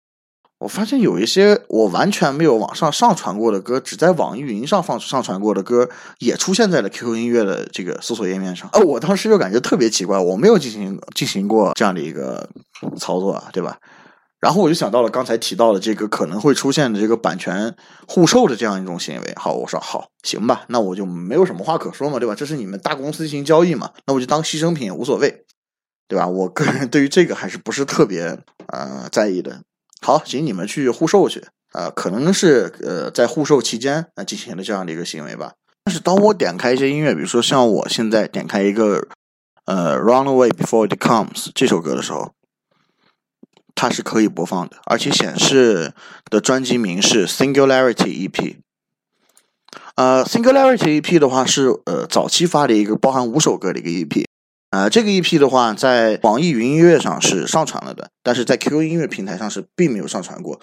[0.58, 5.88] 我发现有一些我完全没有往上上传过的歌，只在网易云上放上传过的歌，
[6.18, 8.68] 也出现在了 Q Q 音乐的这个搜索页面上。
[8.72, 12.48] 呃，我当时就感觉特别奇怪，我没有进行进行过这样的一个
[12.98, 13.78] 操作，对吧？
[14.42, 17.72] 然后我就想到了刚才提到的这个可能会出现的这个版权
[18.08, 19.32] 互售的这样一种行为。
[19.36, 22.34] 好，我说好，行吧，那我就没有什么话可说嘛，对吧？
[22.34, 25.44] 这是你们大公司进行交易嘛，那我就当牺牲品也无所谓，
[26.08, 26.26] 对吧？
[26.26, 28.36] 我个人对于这个还是不是特别
[28.66, 29.60] 呃在意的。
[30.00, 35.52] 好，请你们去互售去，呃，可能是呃在互售期间呃进行的这样的一个行为吧。
[35.84, 39.06] 但是当我点开一些音乐，比如说像我现在点开一个
[39.66, 42.32] 呃 Run Away Before It Comes 这首歌的时候。
[43.74, 45.92] 它是可以播放的，而且显示
[46.30, 48.56] 的专辑名是 Singularity EP。
[49.94, 54.24] 呃，Singularity EP 的话是呃早期发的一个包含五首歌的一个 EP。
[54.70, 60.58] 呃，这个 EP 的话，在网易云音乐上是上传了的，但是在 QQ 音乐平台上是并没有上传过。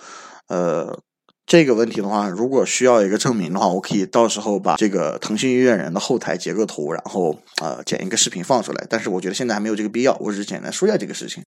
[0.48, 1.00] 呃，
[1.46, 8.88] 这个问题的话，如果需要一个证明的话，我可以到时候把这个腾讯音乐人的后台截个图，然后呃剪一个视频放出来。
[8.90, 11.44] 但是我觉得现在还没有这个必要，我只是简单说一下这个事情。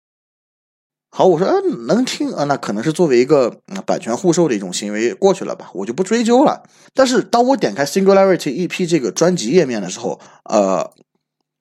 [1.11, 3.55] 好，我说，嗯，能听啊，那可能是作为一个
[3.85, 6.63] 版权互售的一种行为过去了吧，我就不追究了。
[6.93, 10.91] 但是当我点开 Singularity EP 这个专辑页面的时候，呃。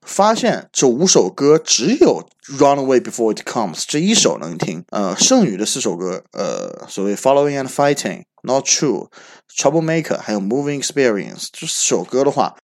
[0.07, 2.27] 发现这五首歌只有
[2.57, 7.95] 《Run Away Before It Comes》这一首能听，呃，剩余的四首歌，呃，所谓《Following and Fighting》、
[8.43, 9.09] 《Not True》、
[9.55, 12.57] 《Troublemaker》还有《Moving Experience》这四首歌的话，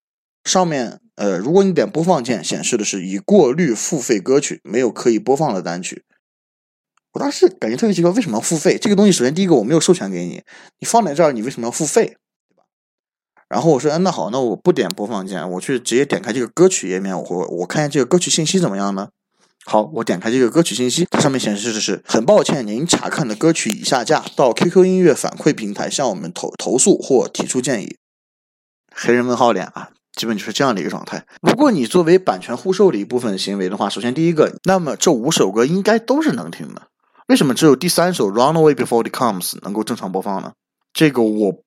[0.44, 6.04] 上面，呃，如果你点播放键，显示的是已过滤付费歌曲，没有可以播放的单曲。
[7.16, 8.76] 我当时感觉特别奇怪，为什么要付费？
[8.76, 10.42] 这个东西首先第一个我没有授权给你，
[10.80, 12.18] 你放在这儿，你为什么要付费？
[13.48, 19.08] 然后我说，嗯，那好，那我不点播放键，我去直接点开这个歌曲页面，我会我看一下这个歌曲信息怎么样呢？
[19.64, 27.96] 好，我点开这个歌曲信息，它上面显示的是，很抱歉，您查看的歌曲已下架，到 QQ 音乐反馈平台向我们投投诉或提出建议。
[28.94, 31.24] 黑人问号脸啊，基本就是这样的一个状态。
[31.40, 36.88] 如果你作为版权互售的一部分行为的话，首先第一个，那么这五首歌应该都是能听的，
[37.26, 40.52] 为什么只有第三首《Run Away Before It Comes》能够正常播放呢？
[40.92, 41.62] 这个我。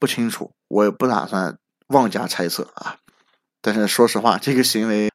[0.00, 2.98] 不清楚，我也不打算妄加猜测啊。
[3.60, 5.10] 但是说实话，这个行为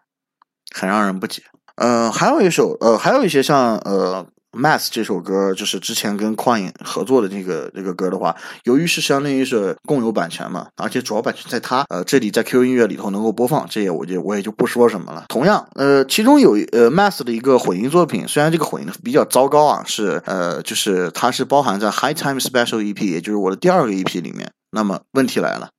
[0.74, 1.42] 很让人不解。
[1.74, 4.26] 呃，还有一首，呃，还有一些像呃。
[4.56, 8.34] Math 这首歌就是之前跟旷影合作的这个这个歌的话，
[8.64, 15.26] 由于是相当于是共有版权嘛，而且主要版权在它呃这里在 QQ 音乐里头能够播放，这也我就我也就不说什么了。
[15.28, 24.50] 同样，呃，其中有呃 Math 的一个混音作品，虽然这个混音比较糟糕啊，是呃就是它是包含在 High Time Special EP，也就是我的第二个 EP 里面。
[24.70, 25.70] 那么问题来了，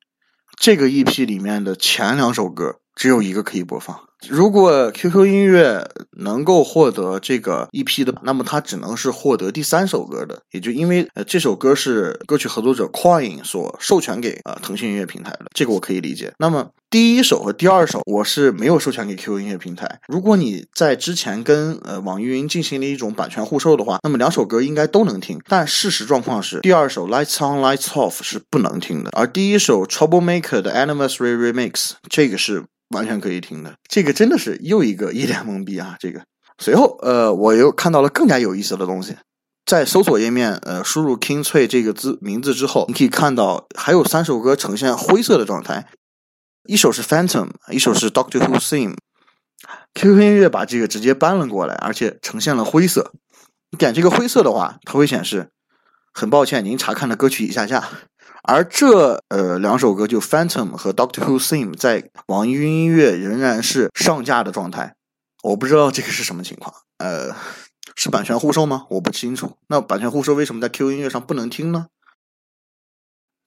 [0.59, 4.06] 这个 EP 里面的前两首歌只有一个可以播放。
[4.27, 5.87] 如果 QQ 音乐
[6.17, 16.33] 能够获得这个 EP 的，那么它只能是获得第三首歌的，也就因为呃这首歌是歌曲合作者 Coin 所授权给呃腾讯音乐平台的，这个我可以理解。
[16.39, 19.99] 那么第一首和第二首我是没有授权给 QQ 音乐平台。
[20.07, 25.39] 如果你在之前跟呃网易云进行了一种版权互售的话，那么两首歌应该都能听。
[25.47, 32.63] 但事实状况是，第二首 Lights On Lights Off 是不能听的，而第一首 Troublemaker 的 Anniversary Remix 这个是。
[32.89, 35.97] 完全可以听的，这个真的是又一个一脸懵逼啊！
[35.99, 36.23] 这个
[36.57, 39.17] 随后，呃，我又看到了更加有意思的东西，
[39.65, 45.87] 在搜索页面，呃，输入 King 翠这个字名字之后，你可以看到还有三首歌呈现灰色的状态，
[46.67, 48.95] 一首是 Phantom，一首是 Doctor Who Theme。
[49.93, 53.11] QQ 音乐把这个直接搬了过来，而且呈现了灰色。
[53.71, 55.49] 你点这个灰色的话，它会显示，
[56.13, 57.83] 很抱歉，您查看的歌曲已下架。
[58.47, 64.95] 而这呃两首歌就 Phantom 和 Doctor Who Theme 在网易云音乐仍然是上架的状态，
[65.43, 67.35] 我不知道这个是什么情况，呃，
[67.95, 68.85] 是版权互售吗？
[68.89, 69.57] 我不清楚。
[69.67, 71.87] 那版权互售为什么在 QQ 音乐上不能听呢？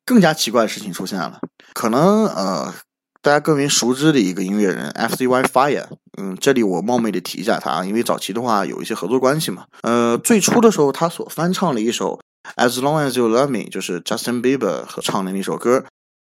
[0.05, 1.41] 更加奇怪的事情出现了，
[1.73, 2.75] 可能呃
[3.23, 5.87] 大家更为熟知的一个音乐人 FCY Fire，
[6.19, 12.21] 嗯，这里我冒昧的提一下他啊，因为早期的话有一些合作关系嘛，呃，最初的时候他所翻唱的一首。
[12.57, 15.85] As long as you love me，就是 Justin Bieber 合唱的那首歌，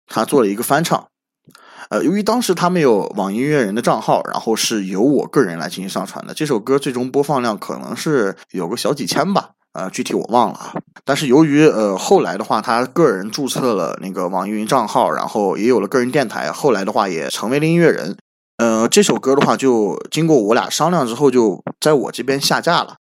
[0.08, 1.08] 他做了一个翻唱。
[1.90, 6.34] 呃，由于当时他没有网音乐人的账号，然后是由我个人来进行上传的。
[6.34, 10.74] 这首歌最终播放量可能是有个小几千吧，呃，具体我忘了啊。
[11.04, 18.16] 但是由于呃后来的话，他个人注册了那个网易云账号，然后也有了个人电台，后来的话也成为了音乐人。
[18.58, 22.96] 呃，这首歌的话，就经过我俩商量之后，就在我这边下架了。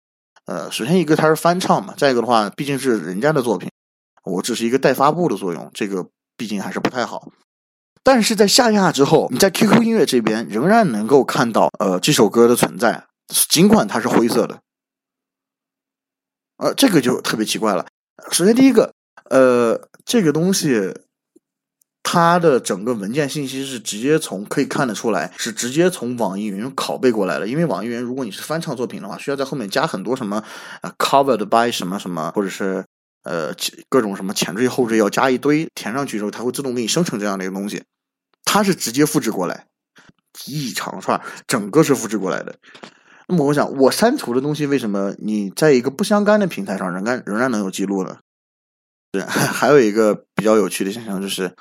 [0.48, 3.70] 呃，首先一个它是翻唱嘛，再一个的话，毕竟是人家的作品，
[4.24, 7.30] 我只是一个代发布的作用，这个毕竟还是不太好。
[8.02, 13.04] 但是在下架之后，你在 QQ 音乐这边仍然能够看到呃这首歌的存在，
[13.50, 14.58] 尽管它是灰色的。
[16.56, 17.86] 呃，这个就特别奇怪了。
[18.30, 18.94] 首先第一个，
[19.28, 20.94] 呃，这个东西。
[22.10, 27.46] 它的整个文件信息是直接从可以看得出来，是直接从网易云拷贝过来的。
[27.46, 30.42] 因为网易云，如果你是翻唱作品的话，需要在后面加很多什么
[30.80, 32.82] 呃 covered by 什么什么，或者是
[33.24, 33.54] 呃
[33.90, 37.82] 各种什么前缀后缀要加一堆填上去之后，它会自动给你生成这样的一个东西。
[38.46, 39.66] 它是直接复制过来
[40.46, 42.54] 一长串，整个是复制过来的。
[43.26, 48.16] 那么我想，我删除的东西为什么你在一个不相干的平台上仍然仍然能有记录呢？
[49.12, 51.52] 对，还有一个比较有趣的现象就是。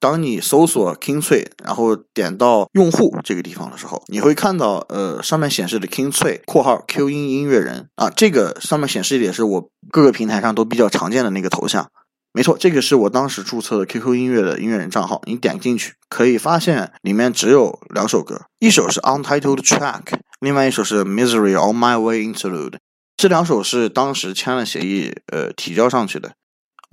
[0.00, 11.90] 当你搜索 King 翠，然后点到用户这个地方的时候，你会看到，呃，上面显示的 King 翠（括号 Q 音音乐人）啊，这个上面显示的也是我各个平台上都比较常见的那个头像。
[12.32, 15.20] 没错，这个是我当时注册的 QQ 音乐的音乐人账号。
[15.24, 22.74] 你点进去可以发现里面只有两首歌，一首是 Untitled Track，另外一首是 Misery on My Way Interlude。
[23.16, 26.32] 这两首是当时签了协议，呃，提交上去的。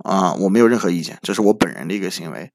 [0.04, 2.50] 啊，我没有任何意见，这是我本人的一个行为。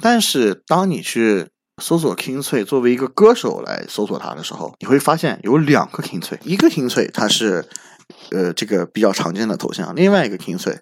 [0.00, 1.48] 但是当你去
[1.82, 7.66] 搜索 King 翠作为一个歌手来搜索他的时候，你会发现有两个 King 翠，一个 King 翠它是
[8.30, 10.78] 呃这个比较常见的头像，另外一个 King 翠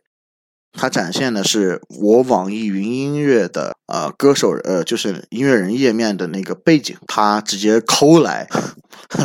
[0.73, 8.49] 它展现的是我网易云音乐的呃歌手呃就是音乐人页面的那个背景，它直接抠来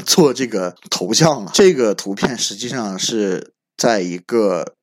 [0.05, 1.51] 做这个头像了。
[1.53, 4.73] 这个图片实际上是在一个。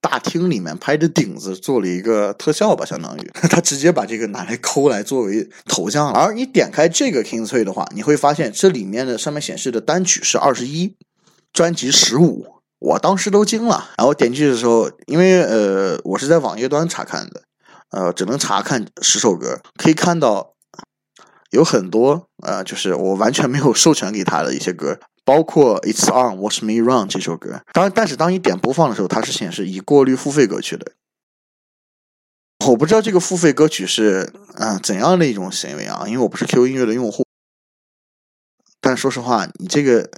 [0.00, 6.18] 大厅里面拍着顶子做了一个特效吧，相当于 他直接把这个拿来抠来作为头像了。
[6.18, 10.94] 而你点开这个 King's Tree 的话，你会发现这里面的上面显示的单曲是二十一，
[11.52, 12.46] 专辑十五。
[12.78, 13.90] 我当时都惊了。
[13.98, 17.42] 然后点进去的时候，因为呃我是在网页端查看的，
[17.90, 20.54] 呃只能查看十首歌，可以看到
[21.50, 24.98] 有很多呃就是我完全没有授权给他的一些歌。
[25.24, 30.92] 包括 It's On Watch Me Run 这首歌，当但是当你点播放的时候，它是显示已过滤付费歌曲的。
[32.66, 37.24] 我不知道这个付费歌曲是啊怎样的一种行为啊，因为我不是 QQ 音乐的用户。
[38.80, 40.10] 但说实话，你这个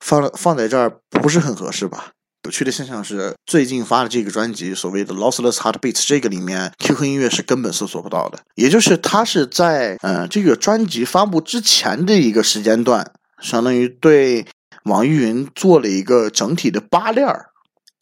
[0.00, 2.12] 放放在这儿不是很合适吧？
[2.44, 13.12] 有趣的现象是，最近发的这个专辑，所谓的 Lossless Heartbeats，这个里面 QQ 音乐是根本搜索不到的，也就是它是在嗯这个专辑发布之前的一个时间段。
[13.42, 14.46] 相当于对
[14.84, 17.50] 网易云做了一个整体的扒链儿，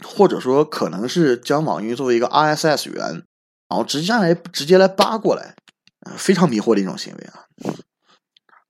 [0.04, 3.02] 或者说可能是将网易云作为一个 RSS 源，
[3.68, 5.54] 然后直接来直接来扒过来，
[6.16, 7.44] 非常迷惑的一种行为啊。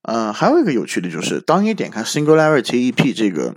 [0.03, 3.55] 呃，还有一个有趣的就是，当你点开 Singularity EP 这个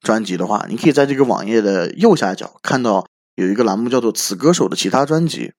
[0.00, 5.52] 专辑的话，你可以在这个网页的右下角看到有一个栏目叫做“此歌手的其他专辑”，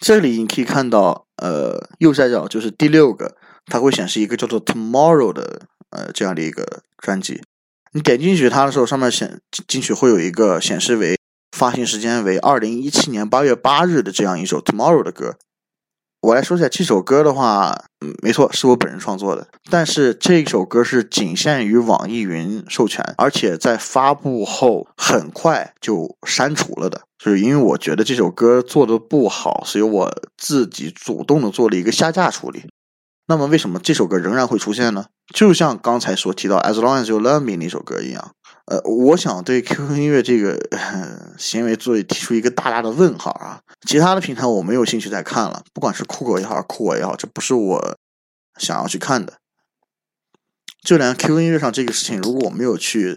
[0.00, 5.62] 这里你可以看到，呃，右下角就是第六个，它会显示一个叫做 Tomorrow 的。
[5.92, 7.42] 呃，这样的一个专辑，
[7.92, 11.18] 你点进去它的时候，上面显进去会有一个显示为
[11.56, 15.36] 发行时间为二零一七年八月八日的这样一首 Tomorrow 的歌。
[16.22, 32.62] 我来说一下这首歌的话，嗯，没错，是我本人创作的，但是这首歌是仅限于网易云授权，而且在发布后很快就删除了的，就是因为我觉得这首歌做的不好，所以我自己主动的做了一个下架处理。
[33.26, 35.06] 那么为什么这首歌仍然会出现呢？
[35.34, 38.34] 就像刚才所提到《As Long As You Love Me》那首歌一样，
[38.66, 40.58] 呃，我想对 QQ 音乐这个
[41.38, 43.60] 行为做提出一个大大的问号啊！
[43.86, 47.98] 其他的平台我没有兴趣再看了，不管是酷狗也好，酷我也好，这不是我
[48.58, 49.34] 想要去看的。
[50.84, 53.16] 就连 QQ 音乐上这个事情，如果我没有去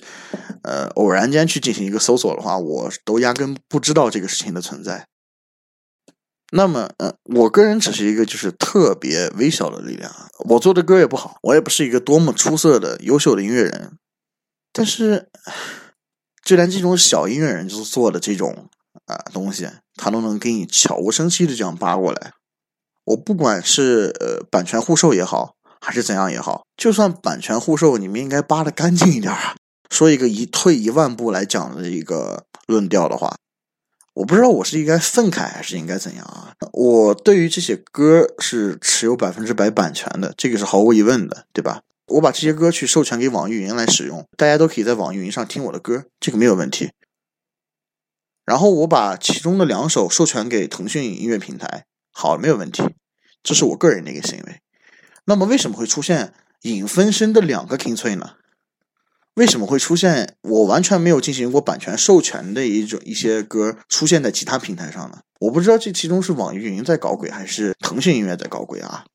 [0.64, 5.08] 呃偶然间去进行一个搜索的话，我都压根不知道这个事情的存在。
[6.58, 10.10] 那么，呃，我个人只是一个就是特别微小的力量，
[10.47, 13.97] 我做的歌也不好，我也不是一个多么出色的、优秀的音乐人，
[14.72, 15.28] 但是，
[16.45, 18.70] 就连这种小音乐人就做的这种
[19.06, 22.32] 啊东西，他都能给你悄无声息的这样扒过来。
[23.03, 29.58] 我不管是呃版权互授也好，还是怎样也好，就算版权互授，你们应该扒的干净一点啊。
[29.89, 33.36] 说一个一退一万步来讲的一个论调的话。
[34.16, 36.55] 我不知道我是应该愤慨还是应该怎样啊？
[36.72, 41.82] 我对于这些歌是持有百分之百版权的，这个是毫无疑问的，对吧？
[42.07, 46.91] 我把这些歌曲授权给网易云来使用，大家都可以在网易云上听我的歌，这个没有问题。
[48.45, 52.84] 然后我把其中的两首授权给腾讯音乐平台，好，没有问题，
[53.43, 54.61] 这是我个人的一个行为。
[55.26, 58.36] 那么为什么会出现影分身的两个 King 翠呢？
[59.36, 65.19] 为什么会出现我完全没有进行过版权授权的一种一些歌出现在其他平台上呢？
[65.39, 69.05] 我不知道这其中是网易云在搞鬼还是腾讯音乐在搞鬼啊？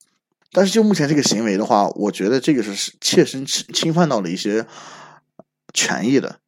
[0.53, 4.67] 但是就目前这个行为的话，我觉得这个是切身侵侵犯到了一些
[5.73, 6.41] 权益的。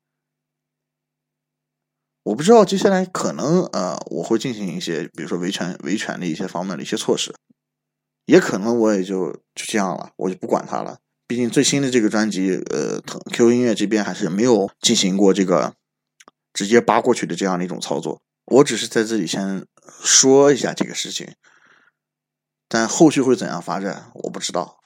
[2.25, 7.35] 我不知道接下来可能呃我会进行一些比如说维权维权的一些方面的一些措施，
[8.27, 10.99] 也可能我也就就这样了，我就不管它了。
[11.33, 15.73] 毕竟最新的这个专辑，呃，QQ 音乐这边还是没有进行过这个
[16.53, 18.21] 直接扒过去的这样的一种操作。
[18.45, 19.65] 我只是在这里先
[20.03, 21.33] 说一下这个事情，
[22.69, 24.81] 但后续会怎样发展，我不知道。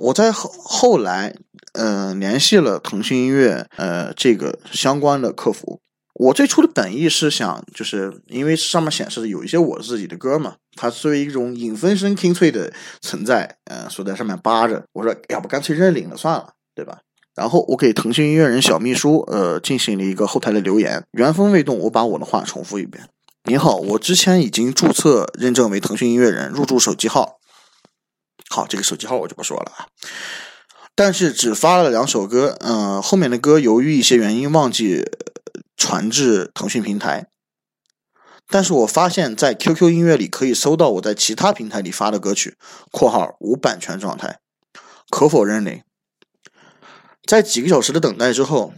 [0.00, 1.36] 我在后后来，
[1.74, 5.80] 嗯，联系了腾讯音乐，呃，这个相关的客服。
[6.18, 14.84] 我最初的本意是想，就是因为上面显示的有一些我自己的歌嘛，它作为一种影分身听脆的存在，嗯，所在上面扒着。
[14.92, 16.98] 我说，要不干脆认领了算了，对吧？
[17.36, 23.08] 然后我给腾讯音乐人小秘书，呃，进行了一个后台的留言，原封未动，我把我的话重复一遍。
[23.44, 27.38] 你好，我之前已经注册认证为腾讯音乐人，入驻手机号。
[28.50, 29.86] 好，这个手机号我就不说了啊。
[30.96, 35.04] 但是只发了两首歌，嗯，后面的歌由于一些原因忘记
[35.78, 37.28] 传至腾讯平台。
[38.50, 42.58] 但是我发现，在 QQ 音乐里可以搜到我在其他平台里发的歌曲
[42.92, 44.40] （括号无版权状态）。
[45.08, 45.82] 可否认领？
[47.26, 48.72] 在几个小时的等待之后，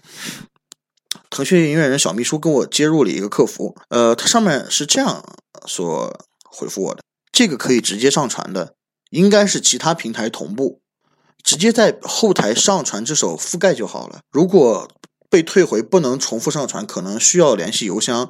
[1.30, 5.24] 腾讯音乐人小秘书跟我接入了一个客服，呃，它上面是这样
[5.66, 8.74] 所回复我的：这个可以直接上传的，
[9.10, 10.80] 应该是其他平台同步，
[11.44, 14.18] 直接在后台上传这首覆盖就好了。
[14.32, 14.90] 如果
[15.30, 18.28] 被退回不能重复上传，可能需要联系邮箱。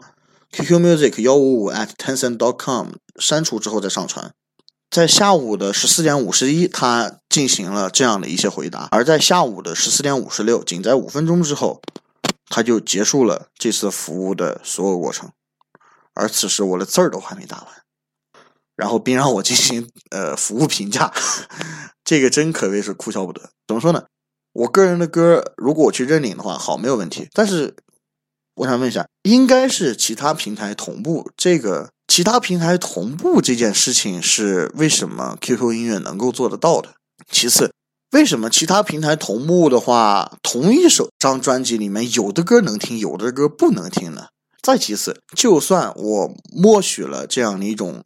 [0.52, 2.88] QQ Music 幺五五 at tencent dot com
[3.18, 4.34] 删除之后再上传。
[4.90, 11.80] 在下午的十四点五十一，他进行了这样的一些回答；而在下午的十四点五十六，仅在五分钟之后，
[12.48, 15.30] 他就结束了这次服务的所有过程。
[16.12, 17.66] 而此时我的字儿都还没打完，
[18.74, 21.14] 然后并让我进行呃服务评价，
[22.04, 23.50] 这个真可谓是哭笑不得。
[23.68, 24.06] 怎么说呢？
[24.52, 27.74] 我个人的歌，如果我去认领的话，好没有问题，但是。
[28.56, 31.30] 我想问一下，应该是其他平台同步。
[31.34, 36.90] 这个其他平台同步这件事情是为什么 QQ 音乐能够做得到的？
[37.30, 37.72] 其次，
[38.10, 44.26] 为什么其他平台同步的话，同一首张专辑里面有的歌能听，有的歌不能听呢？
[44.60, 48.04] 再其次，就算我默许了这样的一种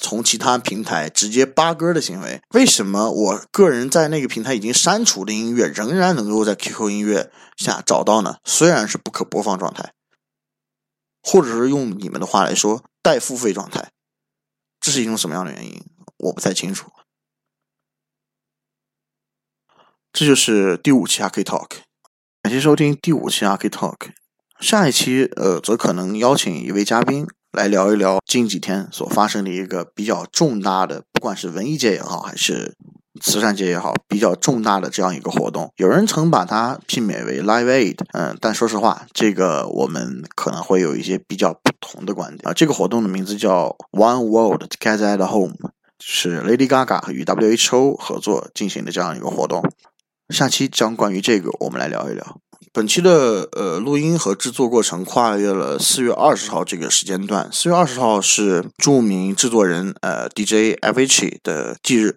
[0.00, 8.36] 从其他平台直接扒歌的行为，为什么我个人在那个平台已经删除的音乐，仍然能够在 QQ 音乐下找到呢？
[8.44, 9.92] 虽然是不可播放状态。
[11.26, 13.90] 或者是用你们的话来说，待付费状态，
[14.78, 15.82] 这是一种什么样的原因？
[16.18, 16.90] 我不太清楚。
[20.12, 21.78] 这就是第五期阿 K Talk，
[22.42, 24.10] 感谢收听第五期阿 K Talk。
[24.60, 32.74] 下一期呃，则可能邀请一位嘉宾来聊一聊近几天所发生的一个比较重大的，不管是文艺界也好，还是。
[33.22, 42.52] 慈善界也好，比较重大的这样一个活动，有人曾把它媲美为 Live Aid，嗯，但说实话，这个我们可能会有一些比较不同的观点啊。
[42.52, 45.54] 这个活动的名字叫 One World Together at Home，
[46.00, 49.62] 是 Lady Gaga 与 WHO 合作进行的这样一个活动。
[50.30, 52.40] 下期将关于这个我们来聊一聊。
[52.74, 62.16] 本期的呃录音和制作过程跨越了四月二十号这个时间段，四月二十号是著名制作人呃 DJ Avicii 的忌日。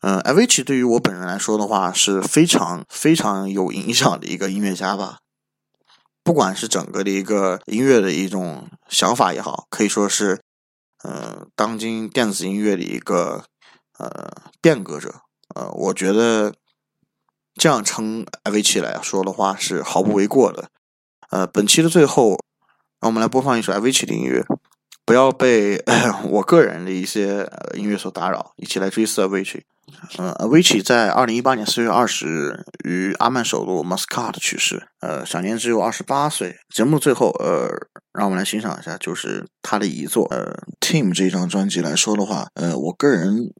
[0.00, 5.18] 嗯，Avicii 对于我本人来说的话是非常非常有影响的一个音乐家吧。
[6.22, 10.40] 不管是整个的一个音乐的一种想法也好，可以说是，
[11.02, 13.42] 嗯，当今电子音乐的一个
[13.98, 14.30] 呃
[14.62, 15.22] 变革者。
[15.56, 16.54] 呃，我觉得
[17.58, 20.70] 这样称艾维奇来说的话是毫不为过的。
[21.30, 22.38] 呃，本期的最后，
[23.00, 24.44] 让我们来播放一首艾维奇的音乐。
[25.04, 25.82] 不要被
[26.30, 29.64] 我个人的一些音乐所打扰，一起来追思艾维奇
[30.16, 36.56] 呃，Vich 在二零一八年四月二十日于阿曼首都 Muscat 去世，呃，享年只有二十八岁。
[36.74, 37.68] 节目最后，呃，
[38.12, 43.50] 让我们来欣赏一下，就是他的遗作，呃，Team 这张专辑来说的话，呃，我个人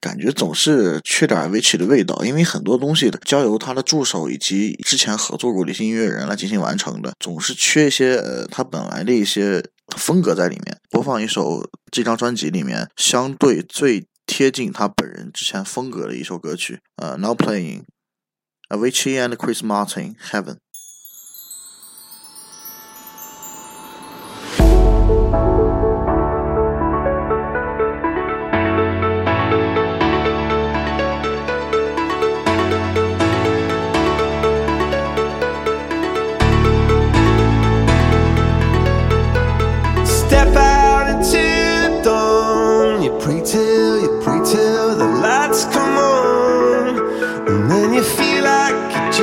[0.00, 9.62] 感觉总是缺点 Avicii 的味道，因为很多东西交由他的助手以及之前合作过的一些音乐人来进行完成的，总是缺一些呃他本来的一些
[9.96, 10.76] 风格在里面。
[10.90, 14.06] 播放一首这张专辑里面相对最。
[14.40, 20.56] 贴近他本人之前风格的一首歌曲，呃，Now Playing，Avicii and Chris Martin Heaven。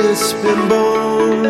[0.08, 1.44] just been born.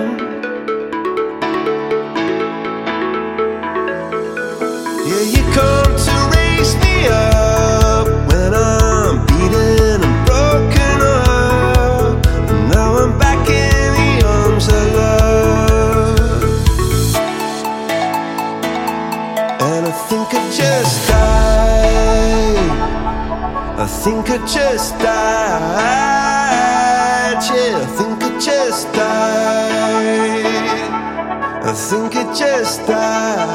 [5.06, 12.26] Yeah, you come to raise me up when I'm beaten and broken up.
[12.50, 16.42] And now I'm back in the arms of love.
[19.70, 22.70] And I think I just died.
[23.78, 26.17] I think I just died
[28.49, 30.46] just died.
[31.70, 33.47] I think it just died.